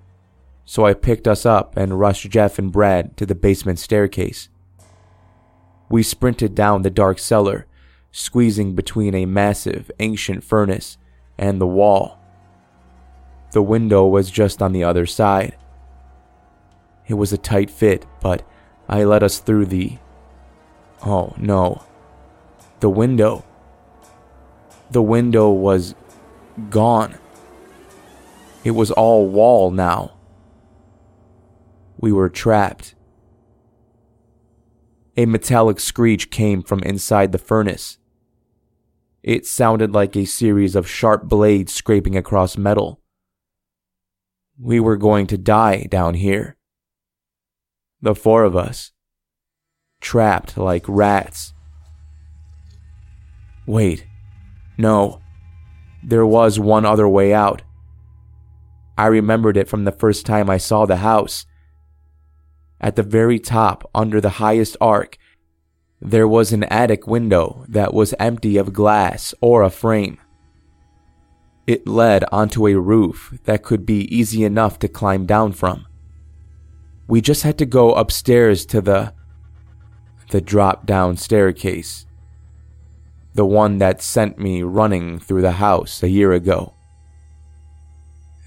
so 0.65 0.85
I 0.85 0.93
picked 0.93 1.27
us 1.27 1.45
up 1.45 1.75
and 1.75 1.99
rushed 1.99 2.29
Jeff 2.29 2.57
and 2.57 2.71
Brad 2.71 3.17
to 3.17 3.25
the 3.25 3.35
basement 3.35 3.79
staircase. 3.79 4.47
We 5.89 6.03
sprinted 6.03 6.55
down 6.55 6.81
the 6.81 6.89
dark 6.89 7.19
cellar, 7.19 7.65
squeezing 8.11 8.75
between 8.75 9.13
a 9.13 9.25
massive, 9.25 9.91
ancient 9.99 10.43
furnace 10.43 10.97
and 11.37 11.59
the 11.59 11.67
wall. 11.67 12.19
The 13.53 13.61
window 13.61 14.07
was 14.07 14.31
just 14.31 14.63
on 14.63 14.73
the 14.73 14.83
other 14.83 15.05
side. 15.05 15.55
It 17.07 17.13
was 17.13 17.31
a 17.31 17.37
tight 17.37 17.69
fit, 17.69 18.03
but 18.19 18.41
I 18.89 19.03
let 19.03 19.21
us 19.21 19.37
through 19.37 19.67
the. 19.67 19.99
Oh 21.05 21.35
no. 21.37 21.83
The 22.79 22.89
window. 22.89 23.45
The 24.89 25.03
window 25.03 25.51
was 25.51 25.93
gone. 26.71 27.19
It 28.63 28.71
was 28.71 28.89
all 28.89 29.27
wall 29.27 29.69
now. 29.69 30.13
We 31.97 32.11
were 32.11 32.29
trapped. 32.29 32.95
A 35.15 35.27
metallic 35.27 35.79
screech 35.79 36.31
came 36.31 36.63
from 36.63 36.79
inside 36.79 37.31
the 37.31 37.37
furnace. 37.37 37.99
It 39.21 39.45
sounded 39.45 39.91
like 39.91 40.15
a 40.15 40.25
series 40.25 40.75
of 40.75 40.89
sharp 40.89 41.25
blades 41.25 41.71
scraping 41.71 42.17
across 42.17 42.57
metal. 42.57 43.02
We 44.59 44.79
were 44.79 44.97
going 44.97 45.27
to 45.27 45.37
die 45.37 45.87
down 45.89 46.13
here. 46.13 46.57
The 48.01 48.15
four 48.15 48.43
of 48.43 48.55
us. 48.55 48.91
Trapped 50.01 50.57
like 50.57 50.85
rats. 50.87 51.53
Wait. 53.65 54.05
No. 54.77 55.21
There 56.03 56.25
was 56.25 56.59
one 56.59 56.85
other 56.85 57.07
way 57.07 57.33
out. 57.33 57.61
I 58.97 59.07
remembered 59.07 59.57
it 59.57 59.69
from 59.69 59.85
the 59.85 59.91
first 59.91 60.25
time 60.25 60.49
I 60.49 60.57
saw 60.57 60.85
the 60.85 60.97
house. 60.97 61.45
At 62.79 62.95
the 62.95 63.03
very 63.03 63.39
top, 63.39 63.89
under 63.95 64.21
the 64.21 64.37
highest 64.41 64.77
arc, 64.81 65.17
there 66.01 66.27
was 66.27 66.51
an 66.51 66.65
attic 66.65 67.07
window 67.07 67.65
that 67.69 67.93
was 67.93 68.13
empty 68.19 68.57
of 68.57 68.73
glass 68.73 69.33
or 69.39 69.63
a 69.63 69.69
frame. 69.69 70.19
It 71.65 71.87
led 71.87 72.25
onto 72.31 72.67
a 72.67 72.79
roof 72.79 73.37
that 73.45 73.63
could 73.63 73.85
be 73.85 74.13
easy 74.15 74.43
enough 74.43 74.79
to 74.79 74.87
climb 74.87 75.25
down 75.25 75.53
from. 75.53 75.85
We 77.07 77.21
just 77.21 77.43
had 77.43 77.57
to 77.59 77.65
go 77.65 77.93
upstairs 77.93 78.65
to 78.67 78.81
the 78.81 79.13
the 80.29 80.41
drop 80.41 80.85
down 80.85 81.15
staircase. 81.15 82.05
The 83.35 83.45
one 83.45 83.77
that 83.77 84.01
sent 84.01 84.39
me 84.39 84.63
running 84.63 85.19
through 85.19 85.41
the 85.41 85.53
house 85.53 86.01
a 86.01 86.09
year 86.09 86.33
ago. 86.33 86.73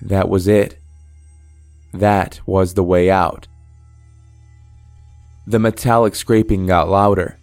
That 0.02 0.28
was 0.28 0.48
it. 0.48 0.78
That 1.92 2.40
was 2.44 2.74
the 2.74 2.82
way 2.82 3.10
out. 3.10 3.46
The 5.46 5.58
metallic 5.58 6.14
scraping 6.14 6.66
got 6.66 6.88
louder. 6.88 7.38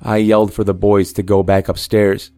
I 0.00 0.18
yelled 0.18 0.52
for 0.52 0.64
the 0.64 0.74
boys 0.74 1.12
to 1.14 1.22
go 1.22 1.42
back 1.42 1.68
upstairs. 1.68 2.30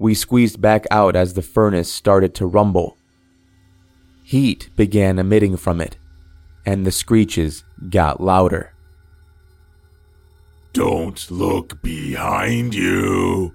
We 0.00 0.14
squeezed 0.14 0.60
back 0.60 0.86
out 0.90 1.14
as 1.14 1.34
the 1.34 1.42
furnace 1.42 1.92
started 1.92 2.34
to 2.36 2.46
rumble. 2.46 2.96
Heat 4.24 4.70
began 4.74 5.20
emitting 5.20 5.56
from 5.56 5.80
it, 5.80 5.96
and 6.66 6.84
the 6.84 6.90
screeches 6.90 7.62
got 7.88 8.20
louder. 8.20 8.74
Don't 10.72 11.30
look 11.30 11.80
behind 11.82 12.74
you. 12.74 13.54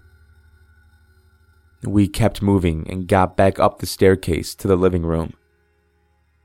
We 1.83 2.07
kept 2.07 2.41
moving 2.41 2.89
and 2.89 3.07
got 3.07 3.35
back 3.35 3.59
up 3.59 3.79
the 3.79 3.85
staircase 3.85 4.55
to 4.55 4.67
the 4.67 4.77
living 4.77 5.03
room. 5.03 5.33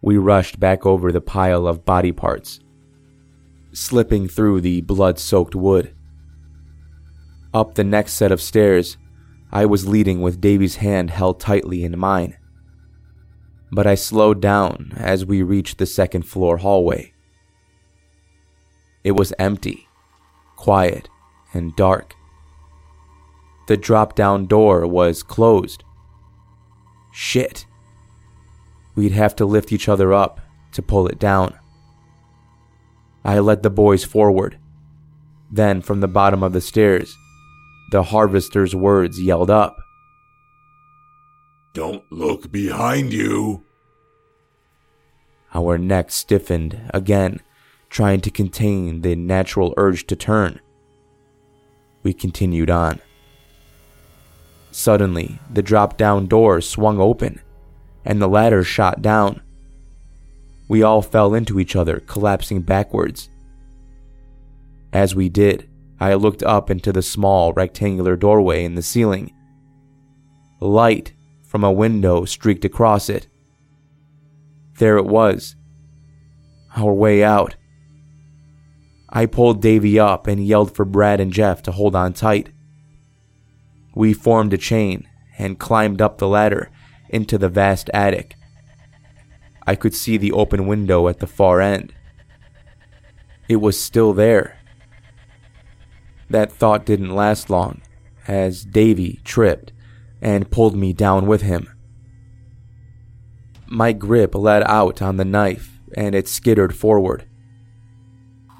We 0.02 0.16
rushed 0.16 0.58
back 0.58 0.84
over 0.84 1.12
the 1.12 1.20
pile 1.20 1.68
of 1.68 1.84
body 1.84 2.12
parts 2.12 2.60
slipping 3.72 4.28
through 4.28 4.60
the 4.60 4.80
blood 4.80 5.18
soaked 5.18 5.54
wood. 5.54 5.94
Up 7.52 7.74
the 7.74 7.84
next 7.84 8.14
set 8.14 8.32
of 8.32 8.40
stairs, 8.40 8.96
I 9.52 9.66
was 9.66 9.88
leading 9.88 10.20
with 10.20 10.40
Davy's 10.40 10.76
hand 10.76 11.10
held 11.10 11.40
tightly 11.40 11.84
in 11.84 11.98
mine. 11.98 12.36
But 13.72 13.86
I 13.86 13.94
slowed 13.94 14.40
down 14.40 14.92
as 14.96 15.24
we 15.24 15.42
reached 15.42 15.78
the 15.78 15.86
second 15.86 16.22
floor 16.22 16.58
hallway. 16.58 17.12
It 19.02 19.12
was 19.12 19.32
empty, 19.38 19.88
quiet, 20.56 21.08
and 21.52 21.74
dark. 21.76 22.14
the 23.70 23.76
drop 23.76 24.16
down 24.16 24.46
door 24.46 24.84
was 24.84 25.22
closed. 25.22 25.84
Shit. 27.12 27.66
We'd 28.96 29.12
have 29.12 29.36
to 29.36 29.46
lift 29.46 29.70
each 29.70 29.88
other 29.88 30.12
up 30.12 30.40
to 30.72 30.82
pull 30.82 31.06
it 31.06 31.20
down. 31.20 31.54
I 33.24 33.38
led 33.38 33.62
the 33.62 33.70
boys 33.70 34.02
forward. 34.02 34.58
Then, 35.52 35.82
from 35.82 36.00
the 36.00 36.08
bottom 36.08 36.42
of 36.42 36.52
the 36.52 36.60
stairs, 36.60 37.16
the 37.90 38.04
harvester's 38.04 38.74
words 38.74 39.20
yelled 39.20 39.50
up 39.50 39.76
Don't 41.74 42.04
look 42.10 42.50
behind 42.50 43.12
you. 43.12 43.64
Our 45.52 45.78
necks 45.78 46.14
stiffened 46.14 46.80
again, 46.94 47.40
trying 47.88 48.20
to 48.20 48.30
contain 48.30 49.00
the 49.00 49.16
natural 49.16 49.74
urge 49.76 50.06
to 50.06 50.16
turn. 50.16 50.60
We 52.02 52.12
continued 52.12 52.70
on. 52.70 53.00
Suddenly, 54.70 55.40
the 55.52 55.62
drop 55.62 55.96
down 55.96 56.26
door 56.26 56.60
swung 56.60 57.00
open, 57.00 57.40
and 58.04 58.22
the 58.22 58.28
ladder 58.28 58.62
shot 58.62 59.02
down. 59.02 59.42
We 60.68 60.84
all 60.84 61.02
fell 61.02 61.34
into 61.34 61.58
each 61.58 61.74
other, 61.74 61.98
collapsing 61.98 62.60
backwards. 62.62 63.28
As 64.92 65.16
we 65.16 65.28
did, 65.28 65.69
I 66.00 66.14
looked 66.14 66.42
up 66.42 66.70
into 66.70 66.92
the 66.92 67.02
small 67.02 67.52
rectangular 67.52 68.16
doorway 68.16 68.64
in 68.64 68.74
the 68.74 68.82
ceiling. 68.82 69.32
Light 70.58 71.12
from 71.42 71.62
a 71.62 71.70
window 71.70 72.24
streaked 72.24 72.64
across 72.64 73.10
it. 73.10 73.26
There 74.78 74.96
it 74.96 75.04
was. 75.04 75.56
Our 76.74 76.94
way 76.94 77.22
out. 77.22 77.56
I 79.10 79.26
pulled 79.26 79.60
Davy 79.60 79.98
up 79.98 80.26
and 80.26 80.46
yelled 80.46 80.74
for 80.74 80.84
Brad 80.84 81.20
and 81.20 81.32
Jeff 81.32 81.62
to 81.64 81.72
hold 81.72 81.94
on 81.94 82.14
tight. 82.14 82.50
We 83.94 84.14
formed 84.14 84.54
a 84.54 84.58
chain 84.58 85.06
and 85.36 85.58
climbed 85.58 86.00
up 86.00 86.18
the 86.18 86.28
ladder 86.28 86.70
into 87.08 87.36
the 87.36 87.48
vast 87.48 87.90
attic. 87.92 88.36
I 89.66 89.74
could 89.74 89.94
see 89.94 90.16
the 90.16 90.32
open 90.32 90.66
window 90.66 91.08
at 91.08 91.18
the 91.18 91.26
far 91.26 91.60
end. 91.60 91.92
It 93.48 93.56
was 93.56 93.78
still 93.78 94.12
there. 94.12 94.59
That 96.30 96.52
thought 96.52 96.86
didn't 96.86 97.14
last 97.14 97.50
long, 97.50 97.82
as 98.26 98.64
Davy 98.64 99.20
tripped 99.24 99.72
and 100.22 100.50
pulled 100.50 100.76
me 100.76 100.92
down 100.92 101.26
with 101.26 101.42
him. 101.42 101.68
My 103.66 103.92
grip 103.92 104.34
let 104.34 104.62
out 104.68 105.02
on 105.02 105.16
the 105.16 105.24
knife 105.24 105.80
and 105.94 106.14
it 106.14 106.28
skittered 106.28 106.74
forward. 106.74 107.26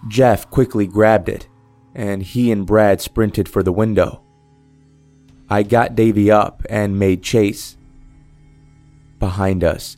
Jeff 0.09 0.49
quickly 0.51 0.87
grabbed 0.87 1.29
it, 1.29 1.47
and 1.95 2.23
he 2.23 2.51
and 2.51 2.67
Brad 2.67 3.01
sprinted 3.01 3.49
for 3.49 3.63
the 3.63 3.73
window. 3.73 4.23
I 5.49 5.63
got 5.63 5.95
Davy 5.95 6.31
up 6.31 6.63
and 6.71 6.99
made 6.99 7.23
chase. 7.23 7.77
Behind 9.19 9.63
us, 9.63 9.97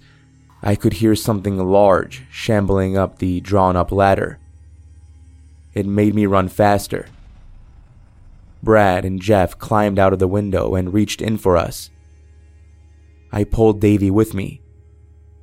I 0.62 0.74
could 0.74 0.94
hear 0.94 1.14
something 1.14 1.58
large 1.58 2.24
shambling 2.30 2.96
up 2.96 3.18
the 3.18 3.40
drawn 3.40 3.76
up 3.76 3.92
ladder. 3.92 4.38
It 5.74 5.86
made 5.86 6.14
me 6.14 6.26
run 6.26 6.48
faster. 6.48 7.06
Brad 8.62 9.04
and 9.04 9.20
Jeff 9.20 9.58
climbed 9.58 9.98
out 9.98 10.12
of 10.12 10.18
the 10.18 10.28
window 10.28 10.74
and 10.74 10.94
reached 10.94 11.20
in 11.20 11.36
for 11.36 11.56
us. 11.56 11.90
I 13.32 13.44
pulled 13.44 13.80
Davy 13.80 14.10
with 14.10 14.34
me, 14.34 14.60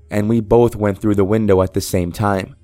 and 0.10 0.30
we 0.30 0.40
both 0.40 0.76
went 0.76 1.00
through 1.00 1.16
the 1.16 1.26
window 1.26 1.62
at 1.62 1.74
the 1.74 1.82
same 1.82 2.12
time. 2.12 2.56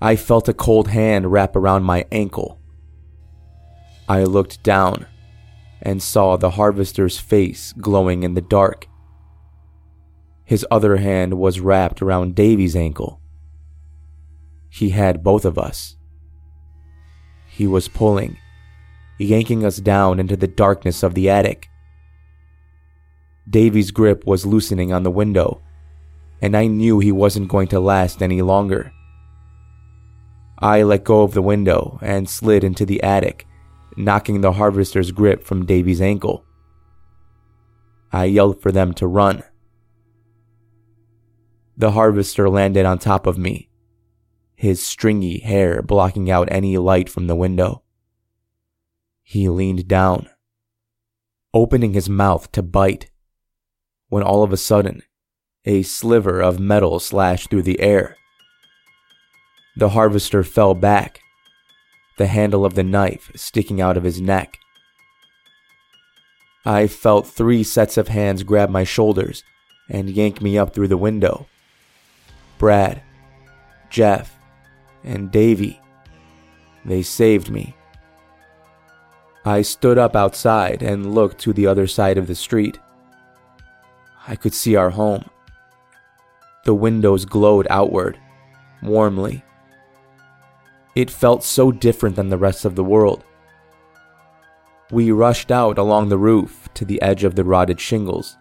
I 0.00 0.14
felt 0.14 0.48
a 0.48 0.54
cold 0.54 0.88
hand 0.88 1.32
wrap 1.32 1.56
around 1.56 1.84
my 1.84 2.04
ankle. 2.12 2.60
I 4.08 4.24
looked 4.24 4.62
down 4.62 5.06
and 5.82 6.02
saw 6.02 6.36
the 6.36 6.50
harvester's 6.50 7.18
face 7.18 7.72
glowing 7.72 8.22
in 8.22 8.34
the 8.34 8.40
dark. 8.40 8.86
His 10.44 10.64
other 10.70 10.98
hand 10.98 11.34
was 11.38 11.60
wrapped 11.60 12.00
around 12.02 12.34
Davy's 12.34 12.76
ankle. 12.76 13.20
He 14.68 14.90
had 14.90 15.24
both 15.24 15.44
of 15.44 15.58
us. 15.58 15.96
He 17.48 17.66
was 17.66 17.88
pulling, 17.88 18.36
yanking 19.18 19.64
us 19.64 19.78
down 19.78 20.20
into 20.20 20.36
the 20.36 20.46
darkness 20.46 21.02
of 21.02 21.14
the 21.14 21.30
attic. 21.30 21.68
Davy's 23.48 23.90
grip 23.90 24.26
was 24.26 24.46
loosening 24.46 24.92
on 24.92 25.02
the 25.02 25.10
window, 25.10 25.62
and 26.42 26.56
I 26.56 26.66
knew 26.66 26.98
he 26.98 27.12
wasn't 27.12 27.48
going 27.48 27.68
to 27.68 27.80
last 27.80 28.22
any 28.22 28.42
longer. 28.42 28.92
I 30.58 30.82
let 30.82 31.04
go 31.04 31.22
of 31.22 31.34
the 31.34 31.42
window 31.42 31.98
and 32.02 32.28
slid 32.28 32.64
into 32.64 32.84
the 32.84 33.02
attic 33.02 33.46
knocking 33.96 34.42
the 34.42 34.52
harvester's 34.52 35.10
grip 35.10 35.42
from 35.42 35.66
Davy's 35.66 36.00
ankle. 36.00 36.44
I 38.12 38.26
yelled 38.26 38.60
for 38.60 38.70
them 38.70 38.92
to 38.94 39.06
run. 39.06 39.42
The 41.76 41.92
harvester 41.92 42.48
landed 42.48 42.86
on 42.86 42.98
top 42.98 43.26
of 43.26 43.38
me, 43.38 43.68
his 44.54 44.84
stringy 44.84 45.38
hair 45.38 45.82
blocking 45.82 46.30
out 46.30 46.48
any 46.50 46.78
light 46.78 47.08
from 47.08 47.26
the 47.26 47.36
window. 47.36 47.82
He 49.28 49.48
leaned 49.48 49.88
down, 49.88 50.28
opening 51.52 51.94
his 51.94 52.08
mouth 52.08 52.52
to 52.52 52.62
bite, 52.62 53.10
when 54.08 54.22
all 54.22 54.44
of 54.44 54.52
a 54.52 54.56
sudden, 54.56 55.02
a 55.64 55.82
sliver 55.82 56.40
of 56.40 56.60
metal 56.60 57.00
slashed 57.00 57.50
through 57.50 57.64
the 57.64 57.80
air. 57.80 58.16
The 59.74 59.88
harvester 59.88 60.44
fell 60.44 60.74
back, 60.74 61.18
the 62.18 62.28
handle 62.28 62.64
of 62.64 62.74
the 62.74 62.84
knife 62.84 63.32
sticking 63.34 63.80
out 63.80 63.96
of 63.96 64.04
his 64.04 64.20
neck. 64.20 64.58
I 66.64 66.86
felt 66.86 67.26
three 67.26 67.64
sets 67.64 67.96
of 67.96 68.06
hands 68.06 68.44
grab 68.44 68.70
my 68.70 68.84
shoulders 68.84 69.42
and 69.90 70.08
yank 70.08 70.40
me 70.40 70.56
up 70.56 70.72
through 70.72 70.88
the 70.88 70.96
window. 70.96 71.48
Brad, 72.58 73.02
Jeff, 73.90 74.38
and 75.02 75.32
Davy. 75.32 75.80
They 76.84 77.02
saved 77.02 77.50
me. 77.50 77.74
I 79.46 79.62
stood 79.62 79.96
up 79.96 80.14
outside 80.14 80.82
and 80.82 81.14
looked 81.14 81.38
to 81.38 81.52
the 81.52 81.66
other 81.66 81.86
side 81.86 82.18
of 82.18 82.26
the 82.26 82.34
street. 82.34 82.78
I 84.26 84.34
could 84.34 84.52
see 84.52 84.76
our 84.76 84.90
home. 84.90 85.24
The 86.64 86.74
windows 86.74 87.24
glowed 87.24 87.66
outward, 87.70 88.18
warmly, 88.82 89.44
it 90.96 91.10
felt 91.10 91.44
so 91.44 91.70
different 91.70 92.16
than 92.16 92.30
the 92.30 92.38
rest 92.38 92.64
of 92.64 92.74
the 92.74 92.82
world. 92.82 93.22
We 94.90 95.10
rushed 95.12 95.52
out 95.52 95.76
along 95.76 96.08
the 96.08 96.18
roof 96.18 96.70
to 96.72 96.86
the 96.86 97.00
edge 97.02 97.22
of 97.22 97.34
the 97.34 97.44
rotted 97.44 97.78
shingles. 97.78 98.36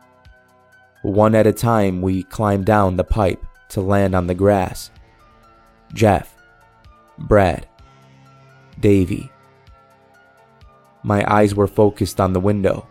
One 1.01 1.35
at 1.35 1.45
a 1.45 1.53
time, 1.53 2.01
we 2.01 2.23
climbed 2.23 2.65
down 2.65 2.95
the 2.95 3.03
pipe 3.03 3.45
to 3.69 3.81
land 3.81 4.15
on 4.15 4.27
the 4.27 4.33
grass. 4.33 4.89
Jeff, 5.93 6.33
Brad, 7.19 7.67
Davy. 8.79 9.29
My 11.05 11.23
eyes 11.31 11.53
were 11.53 11.67
focused 11.67 12.19
on 12.19 12.33
the 12.33 12.39
window. 12.39 12.87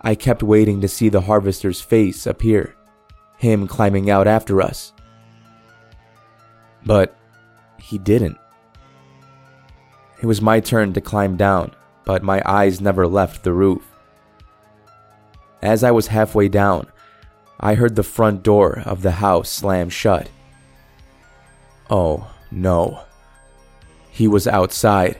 I 0.00 0.14
kept 0.14 0.44
waiting 0.44 0.80
to 0.80 0.86
see 0.86 1.08
the 1.08 1.22
harvester's 1.22 1.80
face 1.80 2.24
appear, 2.24 2.76
him 3.36 3.66
climbing 3.66 4.10
out 4.10 4.28
after 4.28 4.62
us. 4.62 4.92
But 6.86 7.16
he 7.80 7.98
didn't. 7.98 8.38
It 10.22 10.26
was 10.26 10.40
my 10.40 10.60
turn 10.60 10.92
to 10.92 11.00
climb 11.00 11.36
down, 11.36 11.74
but 12.04 12.22
my 12.22 12.40
eyes 12.46 12.80
never 12.80 13.08
left 13.08 13.42
the 13.42 13.52
roof. 13.52 13.82
As 15.62 15.82
I 15.82 15.90
was 15.90 16.06
halfway 16.06 16.48
down, 16.48 16.86
I 17.58 17.74
heard 17.74 17.96
the 17.96 18.04
front 18.04 18.44
door 18.44 18.84
of 18.86 19.02
the 19.02 19.10
house 19.10 19.50
slam 19.50 19.88
shut. 19.88 20.30
Oh, 21.90 22.32
no. 22.52 23.00
He 24.12 24.28
was 24.28 24.46
outside. 24.46 25.18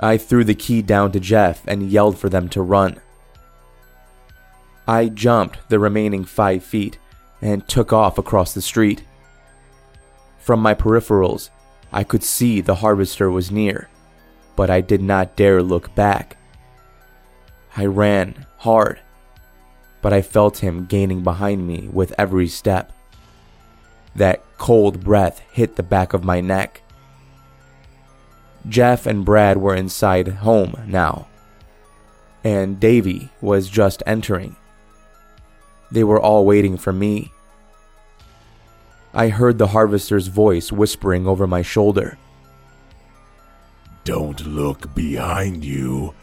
I 0.00 0.16
threw 0.16 0.44
the 0.44 0.54
key 0.54 0.82
down 0.82 1.12
to 1.12 1.20
Jeff 1.20 1.66
and 1.66 1.90
yelled 1.90 2.18
for 2.18 2.28
them 2.28 2.48
to 2.50 2.62
run. 2.62 3.00
I 4.86 5.08
jumped 5.08 5.68
the 5.68 5.78
remaining 5.78 6.24
five 6.24 6.64
feet 6.64 6.98
and 7.42 7.66
took 7.66 7.92
off 7.92 8.16
across 8.16 8.54
the 8.54 8.62
street. 8.62 9.02
From 10.38 10.60
my 10.60 10.74
peripherals, 10.74 11.50
I 11.92 12.04
could 12.04 12.22
see 12.22 12.60
the 12.60 12.76
harvester 12.76 13.30
was 13.30 13.50
near, 13.50 13.88
but 14.56 14.70
I 14.70 14.80
did 14.80 15.02
not 15.02 15.36
dare 15.36 15.62
look 15.62 15.94
back. 15.94 16.36
I 17.76 17.86
ran 17.86 18.46
hard, 18.58 19.00
but 20.00 20.12
I 20.12 20.22
felt 20.22 20.58
him 20.58 20.86
gaining 20.86 21.22
behind 21.22 21.66
me 21.66 21.88
with 21.92 22.14
every 22.18 22.48
step. 22.48 22.92
That 24.16 24.42
cold 24.58 25.04
breath 25.04 25.40
hit 25.52 25.76
the 25.76 25.82
back 25.82 26.12
of 26.12 26.24
my 26.24 26.40
neck. 26.40 26.82
Jeff 28.68 29.06
and 29.06 29.24
Brad 29.24 29.56
were 29.56 29.74
inside 29.74 30.28
home 30.28 30.74
now, 30.86 31.26
and 32.44 32.78
Davy 32.78 33.30
was 33.40 33.68
just 33.68 34.02
entering. 34.06 34.56
They 35.90 36.04
were 36.04 36.20
all 36.20 36.44
waiting 36.44 36.76
for 36.76 36.92
me. 36.92 37.32
I 39.14 39.28
heard 39.28 39.58
the 39.58 39.68
harvester's 39.68 40.28
voice 40.28 40.70
whispering 40.70 41.26
over 41.26 41.46
my 41.46 41.62
shoulder. 41.62 42.18
Don't 44.04 44.46
look 44.46 44.94
behind 44.94 45.64
you. 45.64 46.14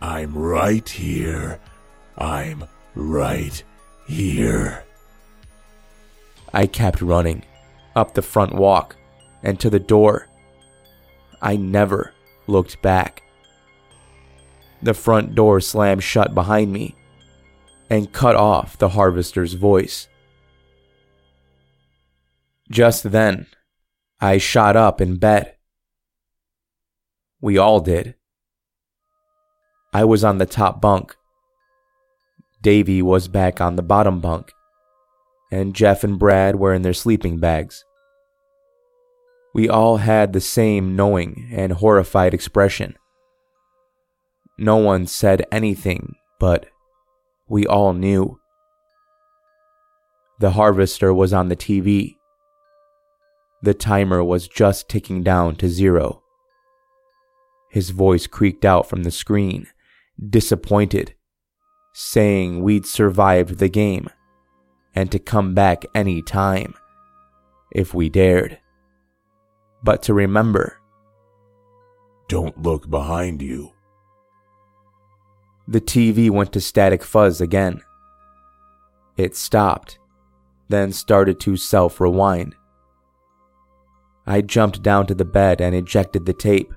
I'm 0.00 0.36
right 0.36 0.88
here. 0.88 1.60
I'm 2.16 2.64
right 2.94 3.62
here. 4.06 4.84
I 6.52 6.66
kept 6.66 7.02
running, 7.02 7.44
up 7.94 8.14
the 8.14 8.22
front 8.22 8.54
walk, 8.54 8.96
and 9.42 9.58
to 9.60 9.70
the 9.70 9.80
door. 9.80 10.27
I 11.40 11.56
never 11.56 12.12
looked 12.46 12.80
back. 12.82 13.22
The 14.82 14.94
front 14.94 15.34
door 15.34 15.60
slammed 15.60 16.02
shut 16.02 16.34
behind 16.34 16.72
me 16.72 16.94
and 17.90 18.12
cut 18.12 18.36
off 18.36 18.78
the 18.78 18.90
harvester's 18.90 19.54
voice. 19.54 20.08
Just 22.70 23.10
then, 23.10 23.46
I 24.20 24.38
shot 24.38 24.76
up 24.76 25.00
in 25.00 25.16
bed. 25.16 25.54
We 27.40 27.56
all 27.56 27.80
did. 27.80 28.14
I 29.92 30.04
was 30.04 30.22
on 30.22 30.38
the 30.38 30.46
top 30.46 30.80
bunk. 30.80 31.16
Davy 32.60 33.00
was 33.00 33.28
back 33.28 33.60
on 33.60 33.76
the 33.76 33.82
bottom 33.82 34.20
bunk, 34.20 34.52
and 35.50 35.74
Jeff 35.74 36.04
and 36.04 36.18
Brad 36.18 36.56
were 36.56 36.74
in 36.74 36.82
their 36.82 36.92
sleeping 36.92 37.38
bags. 37.38 37.84
We 39.58 39.68
all 39.68 39.96
had 39.96 40.32
the 40.32 40.40
same 40.40 40.94
knowing 40.94 41.50
and 41.52 41.72
horrified 41.72 42.32
expression. 42.32 42.96
No 44.56 44.76
one 44.76 45.08
said 45.08 45.44
anything, 45.50 46.14
but 46.38 46.66
we 47.48 47.66
all 47.66 47.92
knew. 47.92 48.38
The 50.38 50.52
harvester 50.52 51.12
was 51.12 51.32
on 51.32 51.48
the 51.48 51.56
TV. 51.56 52.18
The 53.60 53.74
timer 53.74 54.22
was 54.22 54.46
just 54.46 54.88
ticking 54.88 55.24
down 55.24 55.56
to 55.56 55.68
zero. 55.68 56.22
His 57.68 57.90
voice 57.90 58.28
creaked 58.28 58.64
out 58.64 58.88
from 58.88 59.02
the 59.02 59.10
screen, 59.10 59.66
disappointed, 60.24 61.16
saying 61.92 62.62
we'd 62.62 62.86
survived 62.86 63.58
the 63.58 63.68
game 63.68 64.08
and 64.94 65.10
to 65.10 65.18
come 65.18 65.52
back 65.52 65.84
any 65.96 66.22
time 66.22 66.74
if 67.72 67.92
we 67.92 68.08
dared. 68.08 68.60
But 69.82 70.02
to 70.04 70.14
remember, 70.14 70.78
Don't 72.28 72.60
look 72.62 72.88
behind 72.90 73.40
you. 73.40 73.72
the 75.66 75.80
TV 75.80 76.30
went 76.30 76.52
to 76.52 76.60
static 76.60 77.02
fuzz 77.04 77.40
again. 77.40 77.80
It 79.16 79.36
stopped, 79.36 79.98
then 80.68 80.92
started 80.92 81.40
to 81.40 81.56
self 81.56 82.00
rewind. 82.00 82.54
I 84.26 84.40
jumped 84.42 84.82
down 84.82 85.06
to 85.06 85.14
the 85.14 85.24
bed 85.24 85.60
and 85.60 85.74
ejected 85.74 86.26
the 86.26 86.34
tape. 86.34 86.72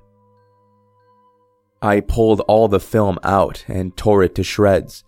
I 1.82 2.00
pulled 2.00 2.42
all 2.42 2.68
the 2.68 2.80
film 2.80 3.18
out 3.24 3.66
and 3.68 3.98
tore 3.98 4.24
it 4.24 4.36
to 4.36 4.44
shreds. 4.44 5.04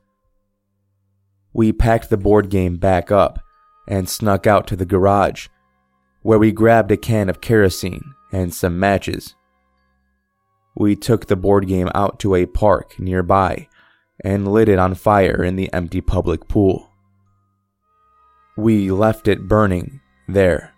We 1.54 1.72
packed 1.72 2.10
the 2.10 2.18
board 2.18 2.50
game 2.50 2.78
back 2.78 3.12
up 3.12 3.40
and 3.88 4.10
snuck 4.10 4.48
out 4.48 4.66
to 4.68 4.76
the 4.76 4.86
garage, 4.86 5.48
where 6.24 6.40
we 6.40 6.52
grabbed 6.52 6.92
a 6.92 6.98
can 6.98 7.30
of 7.30 7.42
kerosene 7.42 8.14
and 8.32 8.54
some 8.54 8.80
matches. 8.80 9.36
We 10.76 10.96
took 10.96 11.28
the 11.28 11.36
board 11.36 11.68
game 11.68 11.90
out 11.94 12.20
to 12.22 12.34
a 12.34 12.48
park 12.48 13.00
nearby 13.00 13.68
and 14.24 14.52
lit 14.52 14.70
it 14.70 14.80
on 14.80 14.96
fire 14.96 15.44
in 15.44 15.56
the 15.56 15.72
empty 15.72 16.02
public 16.02 16.48
pool. 16.48 16.90
We 18.58 18.90
left 18.90 19.28
it 19.28 19.48
burning 19.48 20.02
there. 20.28 20.74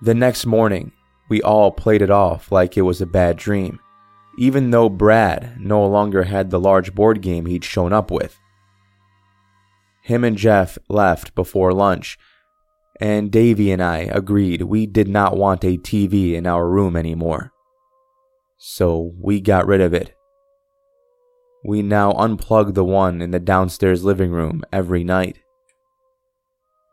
The 0.00 0.14
next 0.14 0.46
morning, 0.46 0.92
we 1.28 1.42
all 1.42 1.72
played 1.72 2.02
it 2.02 2.10
off 2.10 2.52
like 2.52 2.76
it 2.76 2.82
was 2.82 3.00
a 3.00 3.06
bad 3.06 3.36
dream, 3.36 3.80
even 4.38 4.70
though 4.70 4.88
Brad 4.88 5.60
no 5.60 5.84
longer 5.84 6.22
had 6.22 6.50
the 6.50 6.60
large 6.60 6.94
board 6.94 7.20
game 7.20 7.46
he'd 7.46 7.64
shown 7.64 7.92
up 7.92 8.10
with. 8.10 8.38
Him 10.02 10.24
and 10.24 10.38
Jeff 10.38 10.78
left 10.88 11.34
before 11.34 11.72
lunch, 11.72 12.18
and 13.00 13.30
Davy 13.30 13.70
and 13.70 13.82
I 13.82 13.98
agreed 14.12 14.62
we 14.62 14.86
did 14.86 15.08
not 15.08 15.36
want 15.36 15.64
a 15.64 15.78
TV 15.78 16.34
in 16.34 16.46
our 16.46 16.68
room 16.68 16.96
anymore. 16.96 17.52
So 18.58 19.12
we 19.18 19.40
got 19.40 19.66
rid 19.66 19.80
of 19.80 19.94
it. 19.94 20.14
We 21.64 21.82
now 21.82 22.12
unplug 22.12 22.74
the 22.74 22.84
one 22.84 23.20
in 23.20 23.30
the 23.30 23.38
downstairs 23.38 24.04
living 24.04 24.30
room 24.30 24.62
every 24.72 25.04
night. 25.04 25.38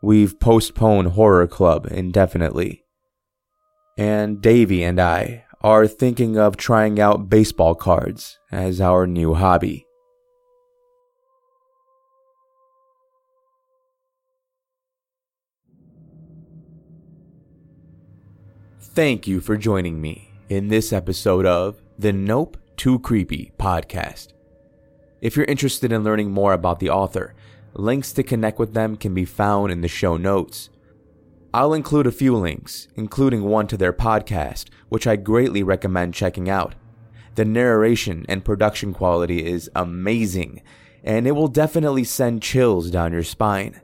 We've 0.02 0.38
postponed 0.38 1.08
Horror 1.08 1.46
Club 1.46 1.86
indefinitely. 1.90 2.84
And 3.96 4.40
Davy 4.42 4.84
and 4.84 5.00
I 5.00 5.44
are 5.62 5.86
thinking 5.86 6.36
of 6.38 6.56
trying 6.56 7.00
out 7.00 7.28
baseball 7.28 7.74
cards 7.74 8.38
as 8.52 8.80
our 8.80 9.06
new 9.06 9.34
hobby. 9.34 9.85
Thank 18.96 19.26
you 19.26 19.42
for 19.42 19.58
joining 19.58 20.00
me 20.00 20.32
in 20.48 20.68
this 20.68 20.90
episode 20.90 21.44
of 21.44 21.82
the 21.98 22.14
Nope 22.14 22.56
Too 22.78 22.98
Creepy 22.98 23.52
podcast. 23.58 24.28
If 25.20 25.36
you're 25.36 25.44
interested 25.44 25.92
in 25.92 26.02
learning 26.02 26.30
more 26.30 26.54
about 26.54 26.80
the 26.80 26.88
author, 26.88 27.34
links 27.74 28.10
to 28.12 28.22
connect 28.22 28.58
with 28.58 28.72
them 28.72 28.96
can 28.96 29.12
be 29.12 29.26
found 29.26 29.70
in 29.70 29.82
the 29.82 29.86
show 29.86 30.16
notes. 30.16 30.70
I'll 31.52 31.74
include 31.74 32.06
a 32.06 32.10
few 32.10 32.34
links, 32.38 32.88
including 32.96 33.42
one 33.42 33.66
to 33.66 33.76
their 33.76 33.92
podcast, 33.92 34.70
which 34.88 35.06
I 35.06 35.16
greatly 35.16 35.62
recommend 35.62 36.14
checking 36.14 36.48
out. 36.48 36.74
The 37.34 37.44
narration 37.44 38.24
and 38.30 38.46
production 38.46 38.94
quality 38.94 39.44
is 39.44 39.70
amazing, 39.76 40.62
and 41.04 41.26
it 41.26 41.32
will 41.32 41.48
definitely 41.48 42.04
send 42.04 42.40
chills 42.40 42.90
down 42.90 43.12
your 43.12 43.24
spine. 43.24 43.78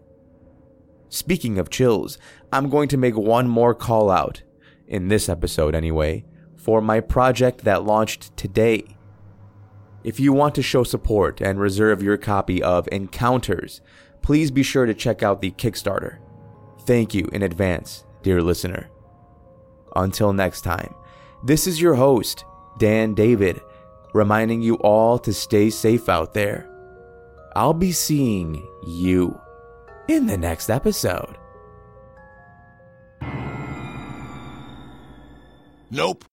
Speaking 1.11 1.59
of 1.59 1.69
chills, 1.69 2.17
I'm 2.51 2.71
going 2.71 2.89
to 2.89 2.97
make 2.97 3.15
one 3.15 3.47
more 3.47 3.75
call 3.75 4.11
out, 4.11 4.41
in 4.87 5.09
this 5.09 5.29
episode 5.29 5.75
anyway, 5.75 6.25
for 6.57 6.81
my 6.81 7.01
project 7.01 7.65
that 7.65 7.85
launched 7.85 8.37
today. 8.37 8.85
If 10.05 10.19
you 10.19 10.33
want 10.33 10.55
to 10.57 10.63
show 10.63 10.85
support 10.85 11.41
and 11.41 11.61
reserve 11.61 12.03
your 12.03 12.17
copy 12.17 12.63
of 12.63 12.89
Encounters, 12.91 13.81
please 14.21 14.51
be 14.51 14.63
sure 14.63 14.87
to 14.87 14.95
check 14.95 15.23
out 15.23 15.41
the 15.41 15.53
Kickstarter. 15.53 16.19
Thank 16.87 17.15
you 17.15 17.29
in 17.33 17.43
advance, 17.43 18.05
dear 18.23 18.43
listener. 18.43 18.89
Until 19.95 20.33
next 20.33 20.63
time, 20.63 20.95
this 21.45 21.67
is 21.67 21.81
your 21.81 21.95
host, 21.95 22.45
Dan 22.79 23.15
David, 23.15 23.61
reminding 24.15 24.63
you 24.63 24.77
all 24.77 25.19
to 25.21 25.33
stay 25.33 25.71
safe 25.71 26.09
out 26.09 26.35
there. 26.35 26.69
I'll 27.55 27.75
be 27.75 27.93
seeing 27.93 28.67
you 28.87 29.39
in 30.09 30.27
the 30.27 30.39
next 30.39 30.71
episode. 30.71 31.37
Nope. 35.93 36.25